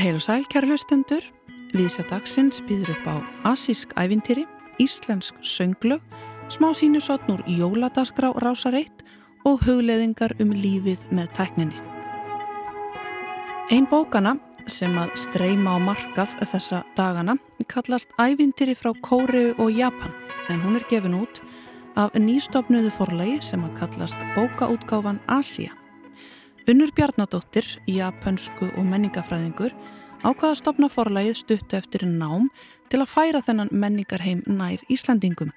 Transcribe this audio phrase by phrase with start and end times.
[0.00, 1.20] Heil og sæl, kæra hlustendur.
[1.76, 3.16] Viðsjá dagsins býður upp á
[3.52, 4.46] asísk ævintýri,
[4.80, 6.00] íslensk sönglög,
[6.48, 9.04] smá sínusotn úr jóladaskrá rásareitt
[9.44, 11.76] og hugleðingar um lífið með tækninni.
[13.70, 17.36] Einn bókana sem að streyma á markað þessa dagana
[17.68, 20.16] kallast ævintýri frá Kóreu og Japan
[20.48, 21.42] en hún er gefin út
[22.00, 25.76] af nýstofnuðu forlagi sem að kallast bókaútgáfan Asia.
[26.70, 29.72] Unnur Bjarnadóttir, japansku og menningafræðingur,
[30.22, 32.44] ákvaða stopna forlægið stuttu eftir nám
[32.92, 35.50] til að færa þennan menningarheim nær Íslandingum.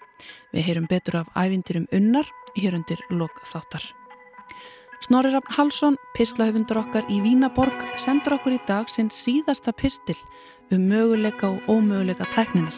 [0.55, 3.85] Við heyrum betur af ævindirum unnar hér undir lok þáttar.
[5.05, 10.17] Snorri Raffn Halsson, pislahöfundur okkar í Vínaborg, sendur okkur í dag sinn síðasta pistil
[10.73, 12.73] um möguleika og ómöguleika tækninar.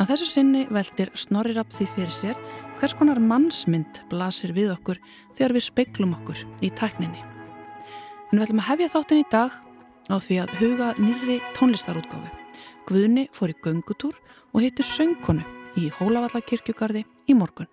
[0.00, 2.40] Að þessu sinni veldir Snorri Raffn því fyrir sér
[2.80, 5.00] hvers konar mannsmynd blasir við okkur
[5.36, 7.22] þegar við speiklum okkur í tækninni.
[8.30, 9.54] En við ætlum að hefja þáttin í dag
[10.12, 12.32] á því að huga nýri tónlistarútgáfi.
[12.86, 14.18] Guðni fór í göngutúr
[14.52, 15.44] og heitir söngkonu
[15.80, 17.68] í Hólavallakirkjugarði í morgun.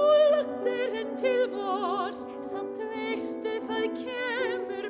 [0.00, 4.39] Og lötturinn til vors, samt veistu það kemur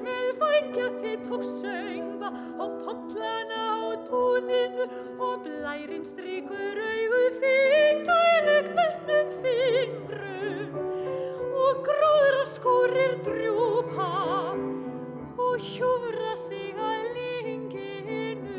[0.04, 4.86] með vækja þitt og söngva og pollana á tóninu
[5.18, 10.78] og blærin strykur augu þín gælu knötnum fingrum
[11.64, 14.10] og gróðra skórir drjúpa
[15.38, 18.50] og hjúfra sig að linginu.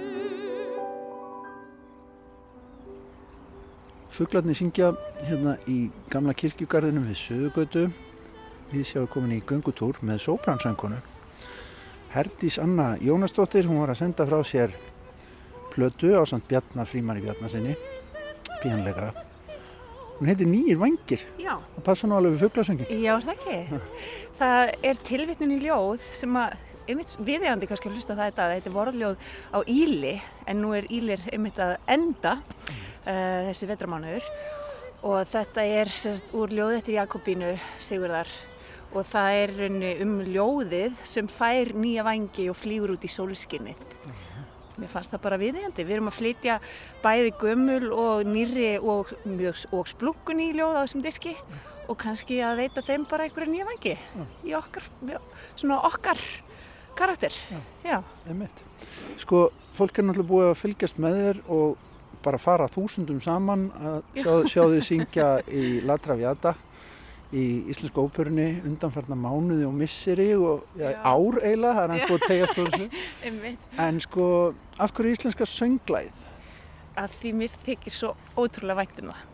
[4.12, 4.92] Fuglarnir syngja
[5.24, 7.88] hérna í gamla kirkjugarðinum við Söðugötu.
[8.72, 11.00] Við sjáum komin í göngutúr með sópransöngunu.
[12.12, 14.74] Herdís Anna Jónasdóttir, hún var að senda frá sér
[15.72, 17.78] plötu á samt Bjarnar Frímari Bjarnarsinni,
[18.62, 19.14] píanlegra.
[20.20, 21.24] Hún heitir Nýjir vangir.
[21.40, 22.92] Já, Það passa nú alveg við fuglasöngin.
[23.02, 23.80] já, er það ekki.
[24.42, 26.54] Það er tilvittnin í ljóð sem að,
[26.90, 29.16] einmitt viðeigandi kannski að hlusta það þetta, þetta er vorljóð
[29.56, 30.14] á Íli,
[30.52, 34.28] en nú er Ílir einmitt að enda uh, þessi vetramánuður
[35.02, 38.30] og þetta er sérst úr ljóð eftir Jakobínu Sigurðar
[38.92, 39.54] og það er
[40.04, 43.82] um ljóðið sem fær nýja vangi og flýgur út í sólskinnið.
[44.80, 45.86] Mér fannst það bara viðeigandi.
[45.86, 46.56] Við erum að flytja
[47.04, 51.36] bæði gömul og nýri og, mjög, og splungun í ljóð á þessum diski
[51.92, 53.96] og kannski að veita þeim bara einhverju nýja vangi
[54.48, 54.88] í okkar,
[55.60, 56.22] svona okkar
[56.98, 57.36] karakter.
[57.86, 58.02] Já.
[58.30, 58.66] Einmitt.
[59.22, 61.88] Sko, fólk er náttúrulega búið að fylgjast með þér og
[62.22, 66.54] bara fara þúsundum saman að sjá, sjá þið syngja í La Traviata
[67.32, 72.18] í Íslensku óperunni undanfarnar mánuði og misseri og ja, ár eiginlega, það er hans búið
[72.18, 72.90] að tegja
[73.30, 73.66] Einmitt.
[73.80, 74.26] En sko,
[74.78, 76.26] af hverju íslenska sönglæð?
[77.00, 79.28] Að því mér þykir svo ótrúlega vænt um það.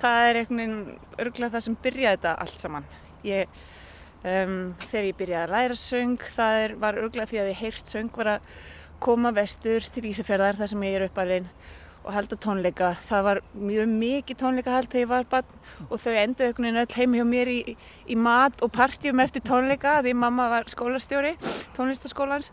[0.00, 2.86] Það er einhvern veginn örgulega það sem byrjaði þetta allt saman.
[3.26, 3.58] Ég,
[4.22, 4.56] um,
[4.86, 8.14] þegar ég byrjaði að læra söng, það er, var örgulega því að ég heyrt söng
[8.16, 8.54] var að
[9.00, 11.50] koma vestur til Ísafjörðar þar sem ég er uppalinn
[12.04, 12.94] og halda tónleika.
[13.08, 16.98] Það var mjög mikið tónleikahald þegar ég var barn og þau endaði einhvern veginn öll
[16.98, 17.60] heim hjá mér í,
[18.08, 21.36] í mat og partjum eftir tónleika því mamma var skólastjóri
[21.76, 22.52] tónlistaskólans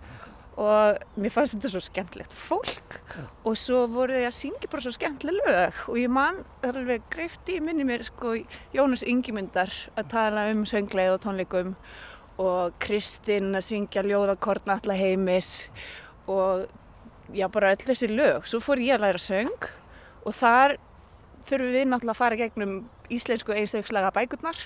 [0.57, 2.97] og mér fannst þetta svo skemmtilegt fólk
[3.45, 7.59] og svo voru þau að syngja bara svo skemmtileg lög og ég man alveg greifti
[7.59, 8.33] í minni mér sko
[8.73, 11.75] Jónas Ingimundar að tala um söngleið og tónleikum
[12.41, 15.69] og Kristinn að syngja ljóðakorn alla heimis
[16.25, 16.65] og
[17.35, 18.45] já bara öll þessi lög.
[18.47, 19.71] Svo fór ég að læra söng
[20.25, 20.77] og þar
[21.47, 22.77] þurfum við náttúrulega að fara gegnum
[23.13, 24.57] íslensku einstakslaga bækurnar.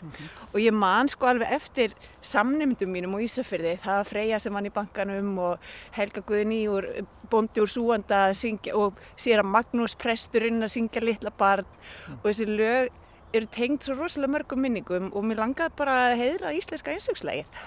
[0.52, 1.94] Og ég man sko alveg eftir
[2.26, 5.68] samnefndum mínum og Ísafyrði það var Freyja sem vann í bankanum og
[5.98, 6.88] Helga Guðni úr
[7.32, 11.70] Bondi úr Súanda að syngja og sér að Magnús presturinn að syngja litla barn.
[12.22, 12.90] Og þessi lög
[13.32, 17.62] eru tengt svo rosalega mörgum minningum og mér langaði bara að heiðra íslenska einstakslagið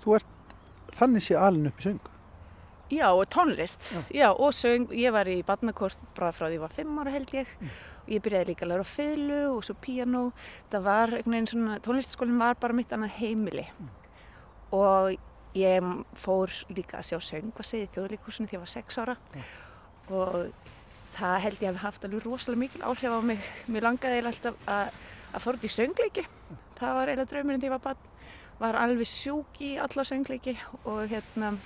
[0.00, 0.32] Þú ert
[0.96, 2.13] þannig sé alin upp í söng.
[2.92, 3.80] Já, og tónlist.
[4.12, 4.30] Já.
[4.30, 4.90] og söng.
[4.92, 7.46] Ég var í barnakort bara frá því ég var fimm ára held ég.
[8.08, 10.32] Ég byrjaði líka að læra fiðlu og svo píanó.
[10.70, 13.64] Það var einhvern veginn svona, tónlistaskólinn var bara mitt annað heimili.
[14.74, 15.16] Og
[15.56, 19.16] ég fór líka að sjá söngvasið í þjóðlíkursinu því ég var sex ára.
[20.10, 20.52] Og
[21.16, 23.40] það held ég hafi haft alveg rosalega mikil áhrif á mig.
[23.66, 26.26] Mér langaði eiginlega alltaf að, að fóra út í söngleiki.
[26.76, 28.10] Það var eiginlega draumurinn því ég var barn.
[28.60, 30.54] Var alveg sjúk í alla söngleiki
[30.84, 31.56] og hérna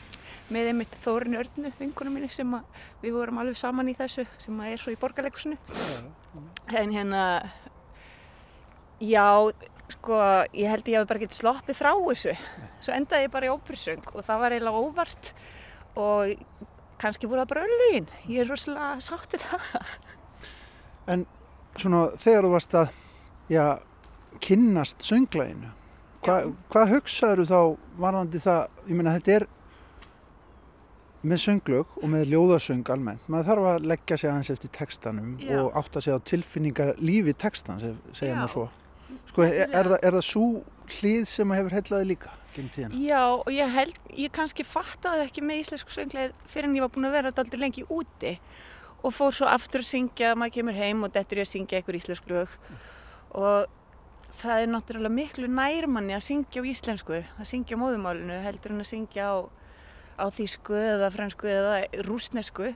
[0.48, 4.60] með einmitt Þórinu Örnu, vinkunum minni sem að við vorum alveg saman í þessu sem
[4.62, 5.58] að er svo í borgarleikusinu
[6.72, 7.24] en hérna
[9.00, 9.52] já,
[9.94, 10.18] sko
[10.52, 12.34] ég held ég hafi bara getið sloppið frá þessu.
[12.84, 15.32] Svo endaði ég bara í ópersöng og það var eiginlega óvart.
[15.98, 16.34] Og
[17.02, 19.98] kannski voru það bara öllugin ég er rosalega sáttið það.
[21.08, 21.26] En
[21.78, 22.94] svona þegar þú varst að,
[23.48, 23.64] já,
[24.44, 25.72] kynnast sönglæginu.
[26.26, 26.36] Hva,
[26.72, 27.58] hvað hugsaður þá
[28.02, 29.46] varðandi það, ég meina þetta er
[31.28, 35.56] með sönglög og með ljóðasöng almennt, maður þarf að leggja sig aðeins eftir textanum Já.
[35.64, 38.66] og átta sig á tilfinningar lífi textans, ef- segja maður svo.
[39.30, 40.44] Sko, er, er, það, er það svo
[40.98, 43.00] hlið sem hefur hellaði líka gegn tíðina?
[43.02, 46.92] Já, og ég held, ég kannski fattaði ekki með íslensku söngleið fyrir en ég var
[46.94, 48.36] búin að vera alltaf lengi úti
[49.02, 51.98] og fór svo aftur að syngja, maður kemur heim og dettur ég að syngja einhver
[51.98, 52.54] íslensku lög
[53.38, 53.66] og
[54.38, 58.84] það er náttúrulega miklu nærmanni að syngja á íslensku, að syngja á móðumálinu heldur en
[58.84, 59.36] að syngja á,
[60.18, 61.74] á þýsku eða fransku eða
[62.06, 62.70] rúsnesku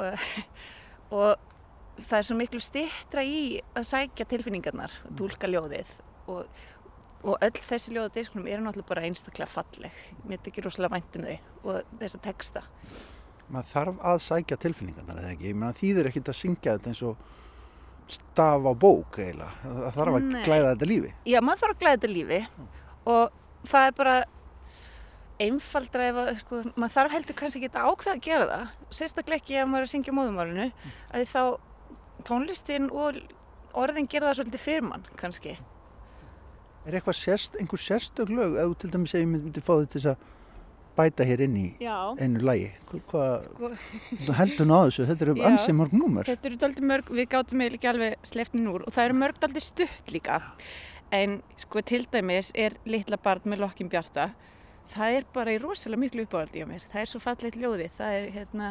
[0.00, 0.24] og,
[1.16, 5.92] og það er svo miklu stittra í að sækja tilfinningarnar, að túlka ljóðið.
[6.32, 6.62] Og,
[7.26, 10.00] og öll þessi ljóða diskunum eru náttúrulega bara einstaklega falleg.
[10.28, 12.64] Mér þykir rosalega vænt um þau og þessa texta.
[13.46, 17.02] Maður þarf að sækja tilfinningarnar eða ekki, ég meina þýðir ekkit að syngja þetta eins
[17.06, 17.34] og
[18.06, 20.42] staf á bók eiginlega, það þarf að Nei.
[20.46, 21.12] glæða þetta lífi.
[21.26, 22.40] já, maður þarf að glæða þetta lífi
[23.06, 23.30] og
[23.66, 24.16] það er bara
[25.46, 29.40] einfaldra ef að sko, maður þarf heldur kannski ekki að ákveða að gera það sérstaklega
[29.42, 30.68] ekki ef maður er að syngja móðumálinu
[31.12, 31.42] að þá
[32.26, 33.18] tónlistin og
[33.76, 35.56] orðin gera það svolítið fyrir mann kannski
[36.86, 39.98] Er eitthvað sérst, einhver sérstök lög, ef þú til dæmis segir myndi, myndi fá þetta
[39.98, 40.20] þess að
[40.96, 42.70] bæta hér inn í já, einu lagi,
[43.10, 46.28] hvað Sko- heldur ná þessu, þetta eru ansið mörg númer.
[46.28, 49.40] Þetta eru dálítið mörg, við gátum eiginlega ekki alveg sleftnin úr og það eru mörg
[49.42, 50.40] dálítið stutt líka.
[51.14, 54.32] En sko til dæmis er litla barn með lokkin bjarta.
[54.90, 56.84] Það er bara í rosalega miklu uppáhaldi á mér.
[56.90, 57.88] Það er svo fallegt ljóði.
[57.96, 58.68] Það er hérna,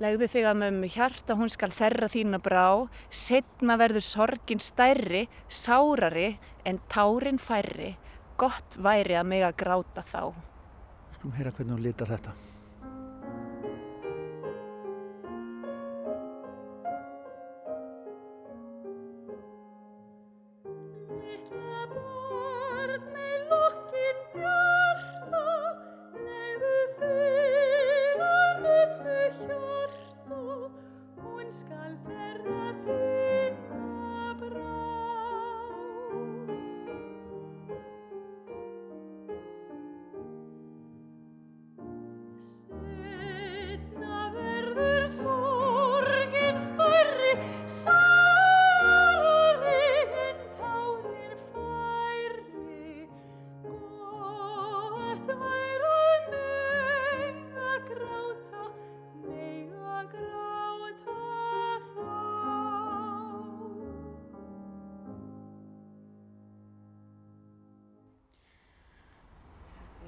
[0.00, 2.88] legðu þig að mömmu hjarta, hún skal þerra þína brá.
[3.10, 7.96] Setna verður sorgin stærri, sárari en tárin færri.
[8.38, 10.32] Gott væri að mega gráta þá.
[11.18, 12.32] Skulum heyra hvernig hún litar þetta.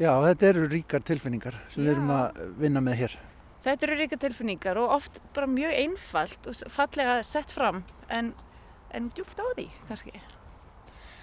[0.00, 2.18] Já, þetta eru ríkar tilfinningar sem við erum Já.
[2.18, 3.16] að vinna með hér.
[3.60, 8.30] Þetta eru ríka tilfinningar og oft bara mjög einfalt og fallega sett fram en,
[8.96, 10.22] en djúft á því kannski.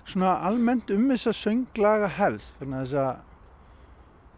[0.08, 3.24] Svona almennt um þess að sönglaga hefð, vegna þess að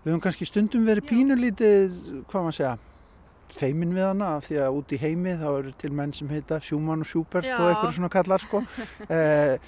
[0.06, 1.10] við höfum kannski stundum verið Já.
[1.12, 2.00] pínulítið,
[2.32, 2.72] hvað maður segja,
[3.60, 6.62] feimin við hana af því að út í heimi þá eru til menn sem heita
[6.64, 7.58] Schumann og Schubert Já.
[7.60, 8.64] og einhverju svona kallar sko.
[9.20, 9.60] eh,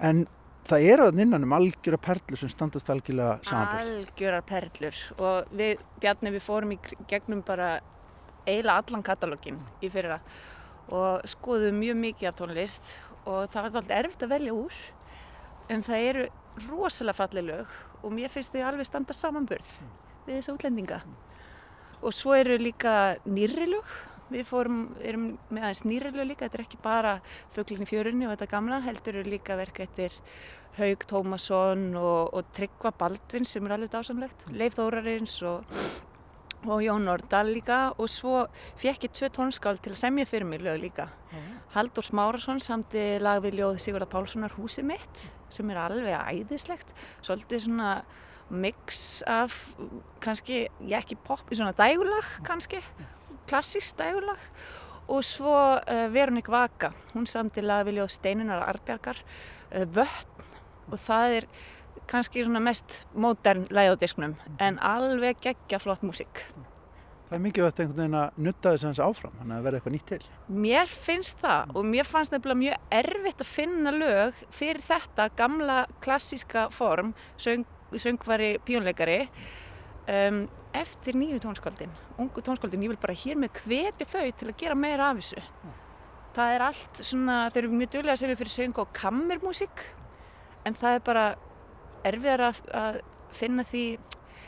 [0.00, 0.24] en
[0.66, 3.92] það eru að innan um algjöra perlu sem standast algjörlega samanbyrð.
[4.00, 5.02] Algjörar perlur.
[5.18, 6.78] Og við, Bjarni, við fórum í
[7.10, 7.76] gegnum bara
[8.46, 10.20] eiginlega allan katalógin í fyrra
[10.94, 12.90] og skoðum mjög mikið af tónlist
[13.26, 14.76] og það var alltaf erfitt að velja úr
[15.74, 16.26] en það eru
[16.68, 19.78] rosalega falleg lög og mér finnst þau alveg standa samanburð
[20.26, 21.00] við þessa útlendinga.
[22.04, 23.96] Og svo eru líka nýrri lög.
[24.26, 26.46] Við fórum, erum með aðeins nýrri lög líka.
[26.46, 27.12] Þetta er ekki bara
[27.54, 30.14] Fuglin í fjörunni og þetta gamla heldur eru líka verk eftir
[30.76, 35.64] Haug Tómasson og, og Tryggva Baldvin sem er alveg dásamlegt Leif Þórarins og,
[36.66, 37.78] og Jón Ordal líka.
[37.96, 38.44] Og svo
[38.76, 41.08] fekk ég tvö tónskáld til að semja fyrir mig lög líka.
[41.72, 46.92] Haldur Smárasson samti lag við ljóð Sigurða Pálssonar Húsið mitt sem er alveg æðislegt.
[47.24, 47.90] Svolítið svona
[48.50, 49.56] mix af
[50.22, 52.82] kannski, ég ekki pop í svona dægulag kannski,
[53.48, 54.40] klassísk dægulag.
[55.08, 60.35] Og svo uh, Veronik Vaka, hún samti lag við ljóð Steinunar Arbjargar uh, Vötn
[60.90, 61.48] og það er
[62.10, 66.44] kannski svona mest mótern læðadisknum en alveg geggja flott músík.
[67.26, 69.94] Það er mikið vett einhvern veginn að nutta þess aðeins áfram, þannig að verða eitthvað
[69.96, 70.18] nýtt til.
[70.62, 75.78] Mér finnst það og mér fannst nefnilega mjög erfitt að finna lög fyrir þetta gamla
[76.04, 77.10] klassíska form,
[77.42, 77.66] söng,
[77.98, 80.44] söngvari pjónleikari um,
[80.76, 84.78] eftir nýju tónskáldin, ungu tónskáldin, ég vil bara hér með hvetja þau til að gera
[84.78, 85.42] meira af þessu.
[86.36, 89.86] Það er allt svona, þeir eru mjög duglega að segja fyrir söng og kammermúsík
[90.66, 91.26] en það er bara
[92.06, 93.00] erfiðar að,
[93.36, 93.84] finna því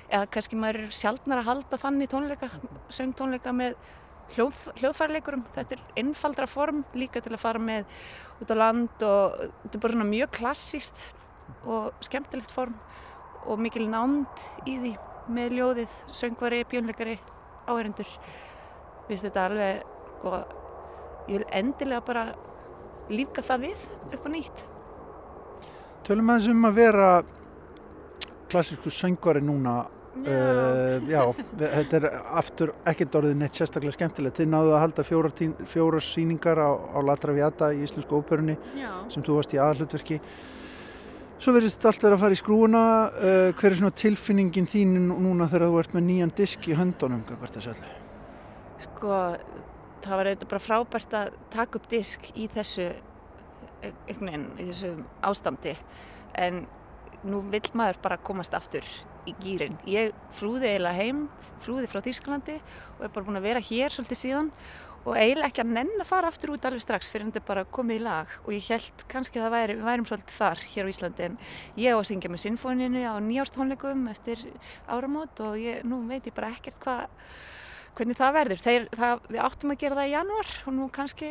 [0.09, 2.49] eða kannski maður er sjaldnar að halda þannig tónleika,
[2.95, 3.75] söngtónleika með
[4.37, 5.43] hljóð, hljóðfærleikurum.
[5.57, 7.89] Þetta er einfaldra form líka til að fara með
[8.41, 11.05] út á land og þetta er bara svona mjög klassíst
[11.67, 12.79] og skemmtilegt form
[13.49, 14.95] og mikil nánd í því
[15.35, 17.19] með ljóðið, söngvari, bjónleikari,
[17.69, 18.09] áherindur.
[19.11, 19.85] Við þetta alveg,
[20.19, 20.41] sko,
[21.29, 22.27] ég vil endilega bara
[23.13, 24.67] lífga það við upp á nýtt.
[26.09, 27.09] Tölum aðeins um að vera
[28.49, 29.83] klassísku söngvari núna.
[30.19, 31.21] Uh, já,
[31.55, 32.07] við- þetta er
[32.41, 34.39] aftur ekkert orðið neitt sérstaklega skemmtilegt.
[34.41, 38.57] Þið náðu að halda fjórar, tín, fjórar sýningar á, á La Traviata í Íslensku óperunni
[39.13, 40.19] sem þú varst í aðhlutverki.
[41.39, 42.83] Svo verðist allt vera að fara í skrúuna.
[43.15, 47.23] Uh, hver er svona tilfinningin þín núna þegar þú ert með nýjan disk í höndunum?
[47.29, 47.93] Hvert þessu öllu?
[48.89, 49.21] Sko,
[50.03, 52.89] það var auðvitað bara frábært að taka upp disk í þessu,
[53.83, 54.95] einhvern veginn, í þessu
[55.27, 55.77] ástandi.
[56.39, 56.67] En
[57.27, 58.87] nú vill maður bara komast aftur
[59.29, 59.79] í gýrin.
[59.89, 61.25] Ég flúði eiginlega heim,
[61.65, 62.59] flúði frá Þýskalandi
[62.99, 64.53] og er bara búin að vera hér svolítið síðan
[65.09, 67.67] og eiginlega ekki að nenn að fara aftur út alveg strax fyrir en þetta bara
[67.75, 70.93] komið í lag og ég held kannski að væri, við værim svolítið þar hér á
[70.93, 71.37] Íslandi en
[71.81, 74.43] ég á að syngja með sinfóninu á nýjárstónleikum eftir
[74.87, 77.07] áramót og ég, nú veit ég bara ekkert hvað
[77.99, 78.65] hvernig það verður.
[78.65, 81.31] Þeir, það, við áttum að gera það í janúar og nú kannski,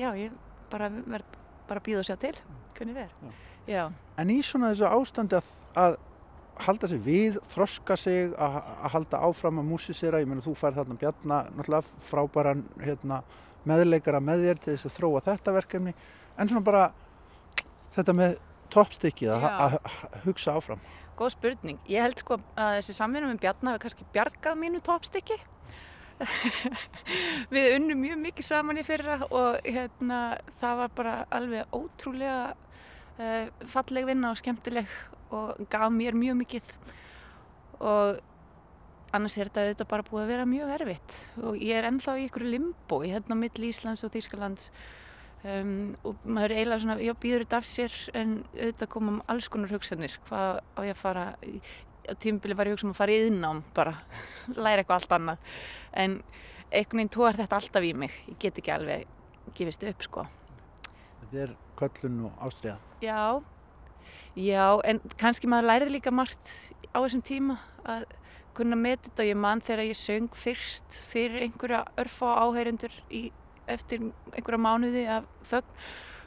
[0.00, 0.38] já, ég
[0.72, 2.34] bara verð bara að býða og sjá til
[2.74, 3.38] hvernig verður.
[3.70, 3.84] Já.
[4.20, 5.96] En í svona þessu ástandi að, að
[6.64, 10.76] halda sig við, þroska sig, að, að halda áfram að músisera, ég meina þú fær
[10.76, 13.22] þarna Bjarna, náttúrulega frábæran hérna,
[13.66, 15.94] meðleikara með þér til þess að þróa þetta verkefni,
[16.36, 16.84] en svona bara
[17.96, 18.36] þetta með
[18.74, 19.78] toppstykkið að, að,
[20.26, 20.84] hugsa áfram.
[21.18, 21.82] Góð spurning.
[21.90, 25.36] Ég held sko að þessi samvinna með Bjarnar hafi kannski bjargað mínu toppstykki.
[27.54, 30.20] Við unnum mjög mikið saman í fyrra og hérna,
[30.60, 32.54] það var bara alveg ótrúlega
[33.18, 34.90] uh, falleg vinna og skemmtileg
[35.34, 36.74] og gaf mér mjög mikið.
[37.84, 38.20] Og
[39.14, 42.28] annars er þetta auðvitað bara búið að vera mjög erfitt og ég er ennþá í
[42.28, 44.70] ykkur limbo hérna milli Íslands og Þýskalands.
[45.44, 49.50] Um, og maður er eiginlega svona, já, býður þetta af sér en auðvitað komum alls
[49.52, 50.14] konar hugsanir.
[50.24, 51.44] Hvað á ég að fara á
[52.22, 53.98] tímubili var ég hugsa um að fara í yðnám bara,
[54.64, 55.58] læra eitthvað allt annað
[56.04, 56.16] en
[56.70, 59.06] einhvern veginn tóar þetta alltaf í mig ég get ekki alveg
[59.54, 60.26] gefist upp sko
[61.24, 62.76] Þetta er köllun og ástriða.
[63.02, 63.42] Já,
[64.38, 66.50] já, en kannski maður lærið líka margt
[66.92, 68.04] á þessum tíma að
[68.54, 69.26] kunna með þetta.
[69.30, 73.24] Ég man þegar ég söng fyrst fyrir einhverja örfá áheyrendur í,
[73.66, 75.80] eftir einhverja mánuði af þögn.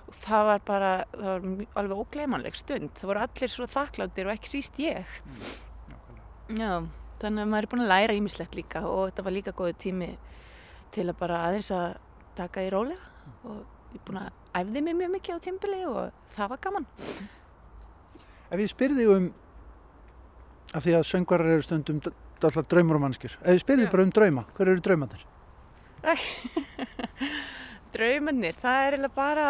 [0.07, 2.93] Og það var bara, það var alveg ógleymanleg stund.
[2.96, 5.17] Það voru allir svo þakkláttir og ekki síst ég.
[6.48, 6.72] Já,
[7.20, 10.12] þannig að maður er búin að læra ímislegt líka og þetta var líka góðu tími
[10.96, 11.98] til að bara aðeins að
[12.38, 13.58] taka því rólega og
[13.92, 16.88] ég er búin að æfði mig mjög mikið á tímbili og það var gaman.
[18.48, 19.27] Ef ég spyrði um,
[20.72, 22.00] af því að söngvarar eru stundum
[22.38, 23.92] alltaf draumur og mannskjur, ef ég spyrði Já.
[23.92, 25.25] bara um drauma, hver eru draumandir?
[27.98, 29.46] Draumarnir, það er eiginlega bara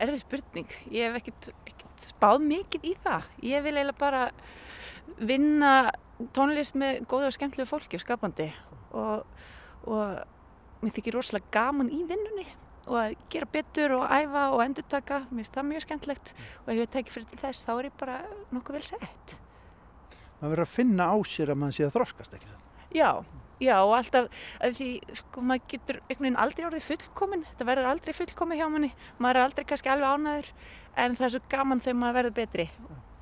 [0.00, 3.28] erfið spurning ég hef ekkert spáð mikið í það.
[3.46, 4.22] Ég vil eiginlega bara
[5.20, 5.74] vinna
[6.36, 8.48] tónlist með góða og skemmtilegu fólki og skapandi.
[8.90, 9.26] Og,
[9.88, 12.48] og mér þykir rosalega gaman í vinnunni
[12.90, 15.20] og að gera betur og æfa og endurtaka.
[15.30, 16.32] Mér finnst það mjög skemmtilegt
[16.64, 18.16] og ef ég teki fyrir til þess þá er ég bara
[18.54, 19.36] nokkuð vel sett.
[20.40, 22.50] Maður verður að finna á sér að maður sé að þroskast ekki.
[22.50, 22.66] satt?
[22.96, 23.10] Já,
[23.62, 24.90] já og alltaf að því
[25.20, 29.38] sko maður getur einhvern veginn aldrei orðið fullkomin, þetta verður aldrei fullkomið hjá manni, maður
[29.38, 30.48] er aldrei kannski alveg ánæður
[30.96, 32.66] en það er svo gaman þegar maður verður betri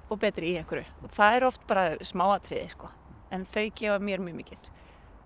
[0.09, 2.91] og betri í einhverju og það er oft bara smáatriði sko
[3.35, 4.69] en þau gefa mér mjög mikið.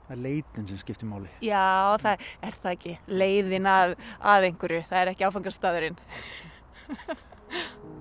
[0.06, 1.28] Það er leitin sem skiptir máli.
[1.44, 3.94] Já, það er það ekki, leiðin að,
[4.32, 6.00] að einhverju, það er ekki áfangarstaðurinn.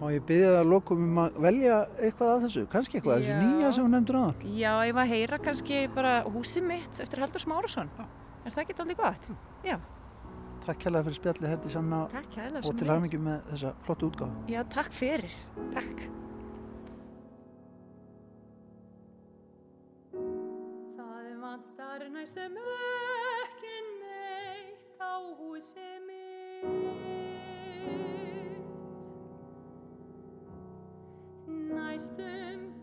[0.01, 3.25] Má ég byrja það að lokum um að velja eitthvað af þessu, kannski eitthvað af
[3.27, 4.43] þessu nýja sem þú nefndur aðan.
[4.57, 7.91] Já, ég var að heyra kannski bara húsið mitt eftir Haldur Smárasson.
[8.41, 9.27] Er það ekki alveg gott?
[9.67, 9.77] Já,
[10.61, 11.99] Takk hérlega fyrir spjallið Herdi hérlega.
[12.69, 14.43] og til hafingi með þessa flottu útgáfu.
[14.51, 15.33] Já, takk fyrir.
[15.73, 16.03] Takk.
[20.99, 26.71] Það vantar næstum ekki neitt á húsið mitt
[31.49, 32.80] Næstum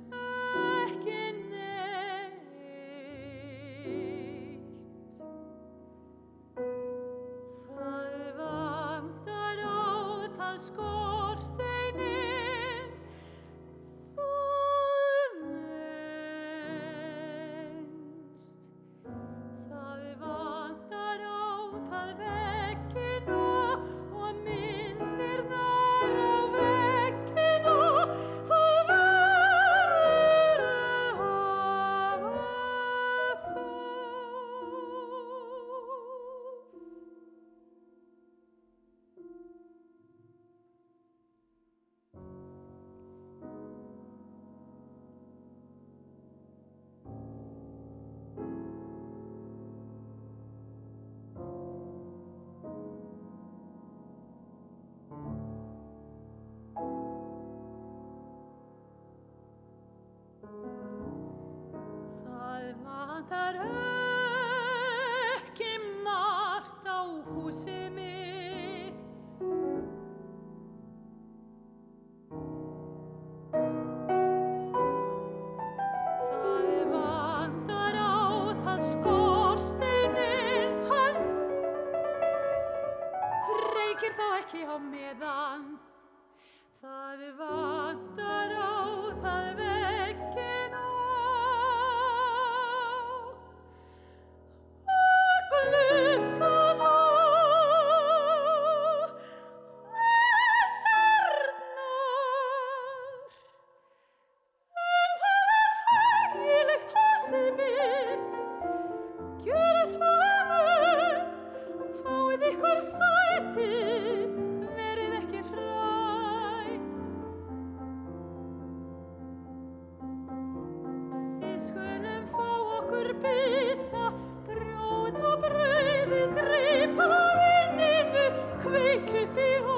[129.07, 129.77] qui qui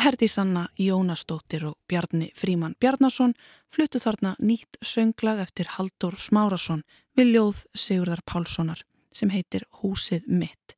[0.00, 3.34] Herdís Anna Jónasdóttir og Bjarni Fríman Bjarnason
[3.68, 6.80] fluttu þarna nýtt sönglag eftir Haldur Smárasson
[7.18, 8.80] við ljóð Sigurðar Pálssonar
[9.12, 10.76] sem heitir Húsið mitt.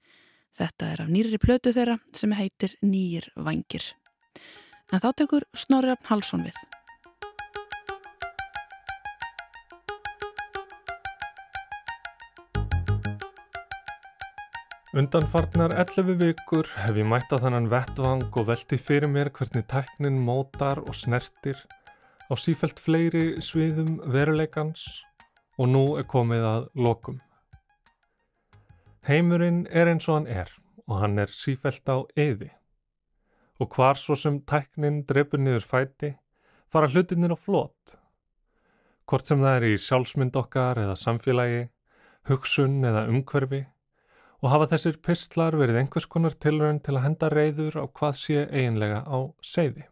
[0.59, 3.93] Þetta er af nýri plötu þeirra sem heitir Nýjir vangir.
[4.91, 6.59] En þá tekur Snorri Rafn Halsson við.
[14.93, 20.19] Undanfarnar 11 vikur hef ég mætt á þannan vettvang og velti fyrir mér hvernig tæknin
[20.21, 21.57] mótar og snertir
[22.29, 24.85] á sífelt fleiri sviðum veruleikans
[25.57, 27.17] og nú er komið að lokum.
[29.09, 30.53] Heimurinn er eins og hann er
[30.85, 32.53] og hann er sífelt á eði.
[33.65, 36.19] Og hvar svo sem tæknin drefur niður fæti
[36.69, 37.97] fara hlutinir á flott.
[39.09, 41.71] Hvort sem það er í sjálfsmynd okkar eða samfélagi,
[42.29, 43.71] hugsun eða umhverfi
[44.43, 48.45] og hafa þessir pistlar verið einhvers konar tilraun til að henda reyður á hvað sé
[48.51, 49.87] eiginlega á seiði.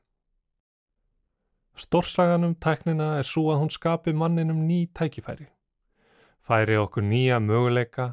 [1.79, 5.47] Stórsagan um tæknina er svo að hún skapi manninum ný tækifæri,
[6.43, 8.09] færi okkur nýja möguleika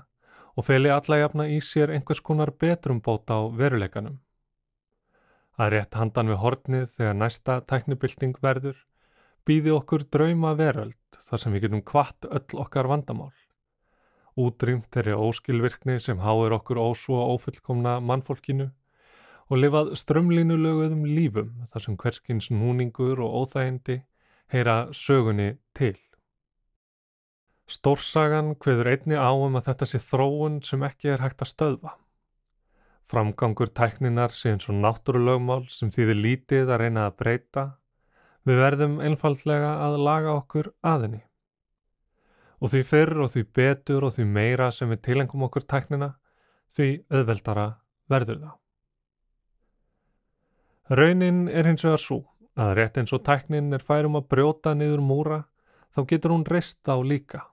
[0.55, 4.21] og feli alla jafna í sér einhvers konar betrumbóta á veruleikanum.
[5.57, 8.77] Að rétt handan við hornið þegar næsta tæknibilding verður
[9.47, 13.33] býði okkur drauma veröld þar sem við getum kvart öll okkar vandamál
[14.37, 18.69] útrýmt þeirri óskilvirkni sem háir okkur ósvo ófullkomna mannfólkinu
[19.47, 24.01] og lifað strömlínulöguðum lífum þar sem hverskins núningur og óþægindi
[24.53, 25.95] heyra sögunni til.
[27.67, 31.95] Stórsagan hveður einni á um að þetta sé þróun sem ekki er hægt að stöðva.
[33.07, 37.65] Framgangur tækninar sé eins og náttúrulögmál sem þýðir lítið að reyna að breyta,
[38.47, 41.23] við verðum einfaldlega að laga okkur aðinni
[42.57, 46.15] og því fyrr og því betur og því meira sem við tilengum okkur tæknina,
[46.71, 47.67] því auðveldara
[48.09, 48.55] verður það.
[50.97, 52.21] Raunin er hins vegar svo
[52.57, 55.41] að rétt eins og tæknin er færum að brjóta niður múra,
[55.93, 57.43] þá getur hún reist á líka.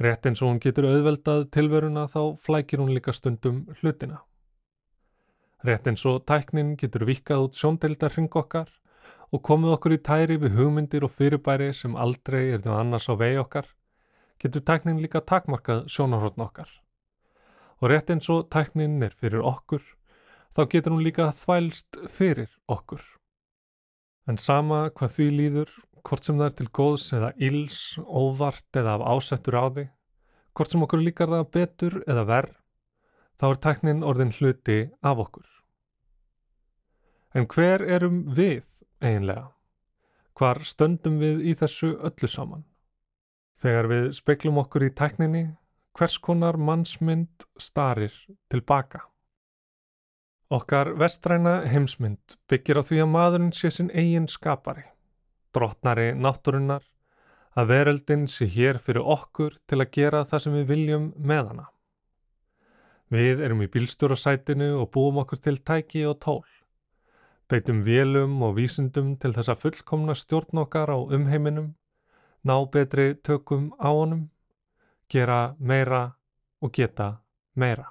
[0.00, 4.22] Rétt eins og hún getur auðveldað tilveruna þá flækir hún líka stundum hlutina.
[5.62, 8.70] Rétt eins og tæknin getur vikað út sjóndeildar hring okkar
[9.32, 13.14] og komið okkur í tæri við hugmyndir og fyrirbæri sem aldrei er þau annars á
[13.18, 13.68] vegi okkar,
[14.42, 16.68] getur tæknin líka takmarkað sjónarhóttn okkar.
[17.78, 19.82] Og rétt eins og tæknin er fyrir okkur,
[20.54, 23.02] þá getur hún líka þvælst fyrir okkur.
[24.26, 25.70] En sama hvað því líður,
[26.02, 29.86] hvort sem það er til góðs eða íls, óvart eða af ásettur á því,
[30.54, 32.58] hvort sem okkur líkar það betur eða verð,
[33.38, 35.46] þá er tæknin orðin hluti af okkur.
[37.34, 38.66] En hver erum við
[39.00, 39.52] eiginlega?
[40.36, 42.66] Hvar stöndum við í þessu öllu saman?
[43.62, 45.42] Þegar við speklum okkur í tækninni,
[45.94, 48.14] hvers konar mannsmynd starir
[48.50, 49.04] tilbaka?
[50.50, 54.82] Okkar vestræna heimsmynd byggir á því að maðurinn sé sinn eigin skapari,
[55.54, 56.82] drottnari náttúrunnar,
[57.54, 61.66] að veröldin sé hér fyrir okkur til að gera það sem við viljum með hana.
[63.14, 66.42] Við erum í bílstjórasætinu og búum okkur til tæki og tól.
[67.46, 71.76] Beitum vélum og vísindum til þess að fullkomna stjórn okkar á umheiminum,
[72.42, 74.26] ná betri tökum á honum,
[75.08, 76.16] gera meira
[76.62, 77.22] og geta
[77.54, 77.86] meira.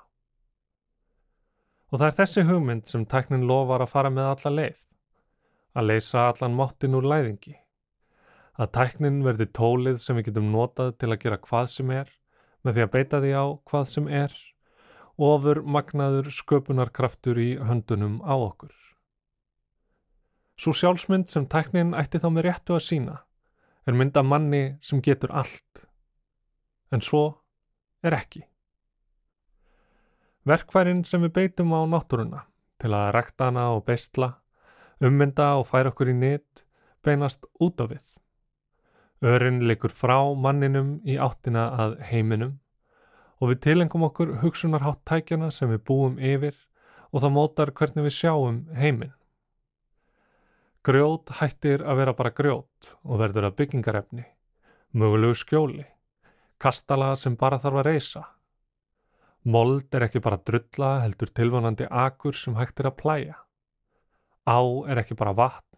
[1.91, 4.85] Og það er þessi hugmynd sem tæknin lofar að fara með alla leið,
[5.75, 7.55] að leysa allan mottin úr læðingi,
[8.59, 12.13] að tæknin verði tólið sem við getum notað til að gera hvað sem er,
[12.63, 14.37] með því að beita því á hvað sem er,
[15.21, 18.71] ofur magnaður sköpunarkraftur í höndunum á okkur.
[20.59, 23.21] Svo sjálfsmynd sem tæknin ætti þá með réttu að sína
[23.87, 25.85] er mynda manni sem getur allt,
[26.91, 27.23] en svo
[28.03, 28.43] er ekki.
[30.45, 32.45] Verkfærin sem við beitum á náttúruna
[32.81, 34.35] til að rekta hana og bestla,
[35.01, 36.63] ummynda og færa okkur í nýtt,
[37.05, 38.07] beinast út af við.
[39.21, 42.57] Örin leikur frá manninum í áttina að heiminum
[43.41, 46.57] og við tilengum okkur hugsunarhátt tækjana sem við búum yfir
[47.11, 49.13] og það mótar hvernig við sjáum heiminn.
[50.81, 54.23] Grjót hættir að vera bara grjót og verður að byggingarefni,
[54.97, 55.83] mögulegu skjóli,
[56.57, 58.23] kastala sem bara þarf að reysa.
[59.45, 63.37] Mold er ekki bara drulla heldur tilvonandi akur sem hægt er að plæja.
[64.49, 65.77] Á er ekki bara vatn,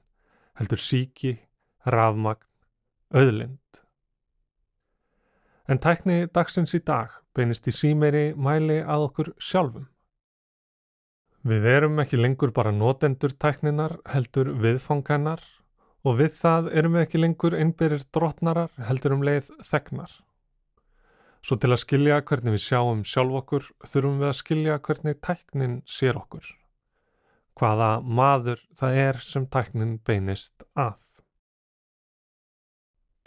[0.56, 1.36] heldur síki,
[1.84, 2.48] rafmagn,
[3.12, 3.60] auðlind.
[5.68, 9.90] En tækni dagsins í dag beinist í símeiri mæli að okkur sjálfum.
[11.44, 15.42] Við erum ekki lengur bara notendur tækninar heldur viðfangannar
[16.08, 20.14] og við það erum við ekki lengur einbyrjir drottnarar heldur um leið þegnar.
[21.44, 25.74] Svo til að skilja hvernig við sjáum sjálf okkur þurfum við að skilja hvernig tæknin
[25.84, 26.46] sér okkur.
[27.60, 31.02] Hvaða maður það er sem tæknin beinist að.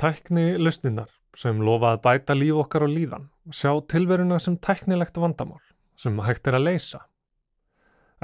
[0.01, 5.61] Tækni lausninar sem lofa að bæta líf okkar og líðan sjá tilveruna sem tæknilegt vandamál
[6.01, 7.03] sem hægt er að leysa.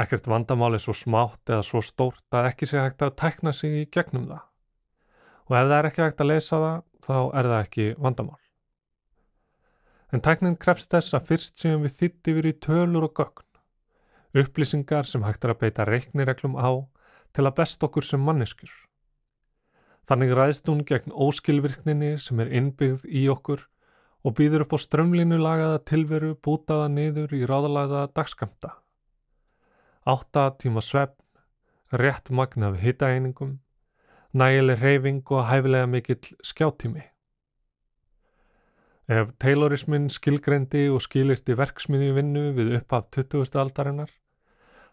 [0.00, 3.74] Ekkert vandamál er svo smátt eða svo stórt að ekki sé hægt að tækna sig
[3.82, 4.44] í gegnum það.
[5.50, 8.40] Og ef það er ekki hægt að leysa það, þá er það ekki vandamál.
[10.12, 13.48] En tæknin krefst þess að fyrst séum við þitt yfir í tölur og gögn.
[14.32, 16.72] Upplýsingar sem hægt er að beita reiknireglum á
[17.36, 18.72] til að best okkur sem manneskur.
[20.08, 23.66] Þannig ræðst hún gegn óskilvirkninni sem er innbyggð í okkur
[24.24, 28.78] og býður upp á strömlinu lagaða tilveru bútaða niður í ráðalaða dagskamta.
[30.04, 31.14] Átta tíma svefn,
[31.94, 33.60] rétt magna af hittaeiningum,
[34.34, 37.04] nægileg reyfing og hæfilega mikill skjáttími.
[39.08, 43.46] Ef Taylorismin skilgreindi og skilirti verksmiði vinnu við upphaf 20.
[43.62, 44.10] aldarinnar,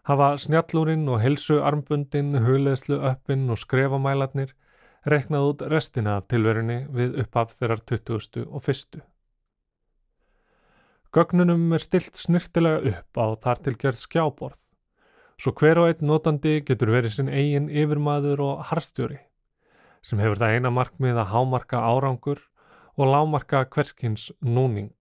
[0.06, 4.54] hafa snjallúrin og helsu armbundin, hugleðslu öppin og skrefamælarnir
[5.06, 8.46] reknað út restina af tilverunni við upphaf þeirrar 20.
[8.46, 9.02] og 1.
[11.10, 14.60] Gögnunum er stilt snirtilega upp á þar til gerð skjáborð,
[15.40, 19.22] svo hver og einn notandi getur verið sinn eigin yfirmaður og harstjóri,
[20.04, 22.42] sem hefur það eina markmið að hámarka árangur
[23.00, 24.92] og lámarka hverskins núning.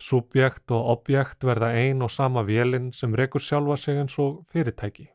[0.00, 5.08] Subjekt og objekt verða ein og sama vélinn sem rekur sjálfa sig eins og fyrirtæki.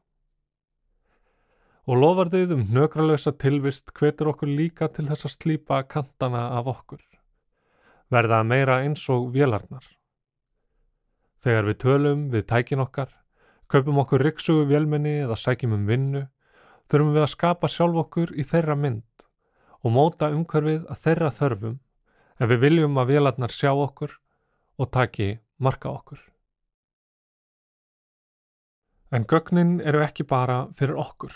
[1.89, 7.02] Og lofarðið um nökralösa tilvist hvetur okkur líka til þess að slípa kantana af okkur.
[8.13, 9.86] Verða meira eins og vélarnar.
[11.41, 13.10] Þegar við tölum við tækin okkar,
[13.71, 16.25] kaupum okkur riksugu vélmenni eða sækjum um vinnu,
[16.91, 19.25] þurfum við að skapa sjálf okkur í þeirra mynd
[19.81, 21.77] og móta umhverfið að þeirra þörfum
[22.41, 24.17] ef við viljum að vélarnar sjá okkur
[24.81, 25.29] og taki
[25.62, 26.19] marka okkur.
[29.12, 31.34] En gögnin eru ekki bara fyrir okkur.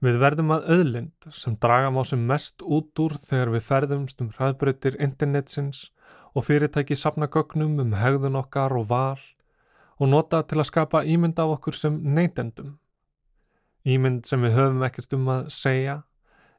[0.00, 4.32] Við verðum að auðlind sem draga má sem mest út úr þegar við ferðumst um
[4.36, 5.90] hraðbreytir internetsins
[6.36, 9.22] og fyrirtæki sapna gögnum um hegðun okkar og val
[9.96, 12.76] og nota til að skapa ímynd af okkur sem neytendum.
[13.86, 16.00] Ímynd sem við höfum ekkert um að segja,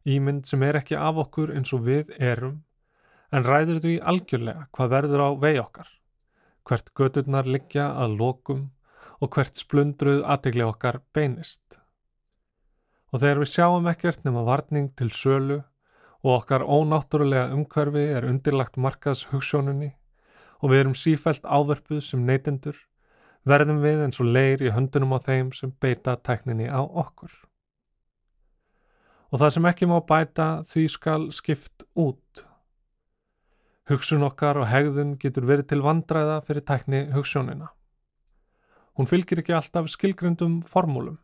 [0.07, 2.63] ímynd sem er ekki af okkur eins og við erum,
[3.31, 5.89] en ræður því algjörlega hvað verður á vegi okkar,
[6.67, 8.63] hvert göturnar liggja að lokum
[9.21, 11.63] og hvert splundruð aðtegli okkar beinist.
[13.11, 15.61] Og þegar við sjáum ekkert nema varning til sölu
[16.23, 19.93] og okkar ónáttúrulega umhverfi er undirlagt markaðs hugssjónunni
[20.61, 22.77] og við erum sífælt áverpuð sem neytendur,
[23.47, 27.31] verðum við eins og leir í höndunum á þeim sem beita tekninni á okkur.
[29.31, 32.45] Og það sem ekki má bæta því skal skipt út.
[33.87, 37.71] Hugsun okkar og hegðun getur verið til vandræða fyrir tekni hugssjónina.
[38.97, 41.19] Hún fylgir ekki alltaf skilgrindum formúlum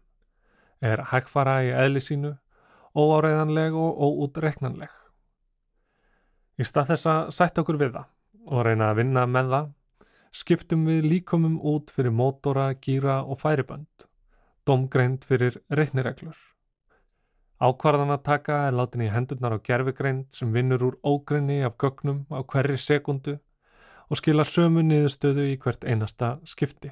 [0.83, 2.33] er hægfara í eðli sínu,
[2.93, 4.91] óáreiðanleg og óútreiknanleg.
[6.59, 8.09] Í stað þess að sætta okkur við það
[8.43, 9.69] og reyna að vinna með það,
[10.33, 14.07] skiptum við líkumum út fyrir mótora, gýra og færibönd,
[14.65, 16.37] domgreind fyrir reiknireglur.
[17.61, 22.25] Ákvarðan að taka er látin í hendurnar á gerfigreind sem vinnur úr ógrinni af gögnum
[22.33, 23.37] á hverri sekundu
[24.09, 26.91] og skila sömu niðurstöðu í hvert einasta skipti.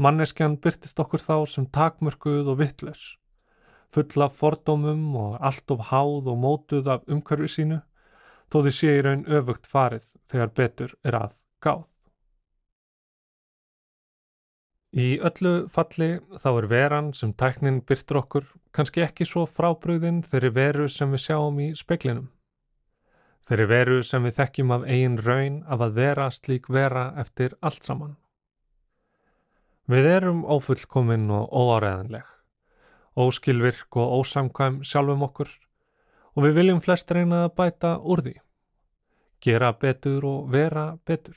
[0.00, 3.04] Manneskjan byrtist okkur þá sem takmörkuð og vittlaus,
[3.92, 7.82] full af fordómum og allt of háð og mótuð af umhverfi sínu,
[8.48, 11.86] þó þið sé í raun öfugt farið þegar betur er að gáð.
[14.90, 20.50] Í öllu falli þá er veran sem tæknin byrtur okkur kannski ekki svo frábröðin þeirri
[20.56, 22.26] veru sem við sjáum í speklinum.
[23.46, 27.86] Þeirri veru sem við þekkjum af eigin raun af að vera slík vera eftir allt
[27.86, 28.16] saman.
[29.90, 32.26] Við erum ófullkominn og óáreðanleg,
[33.18, 35.50] óskilvirk og ósamkvæm sjálfum okkur
[36.34, 38.36] og við viljum flest reyna að bæta úr því,
[39.40, 41.36] gera betur og vera betur.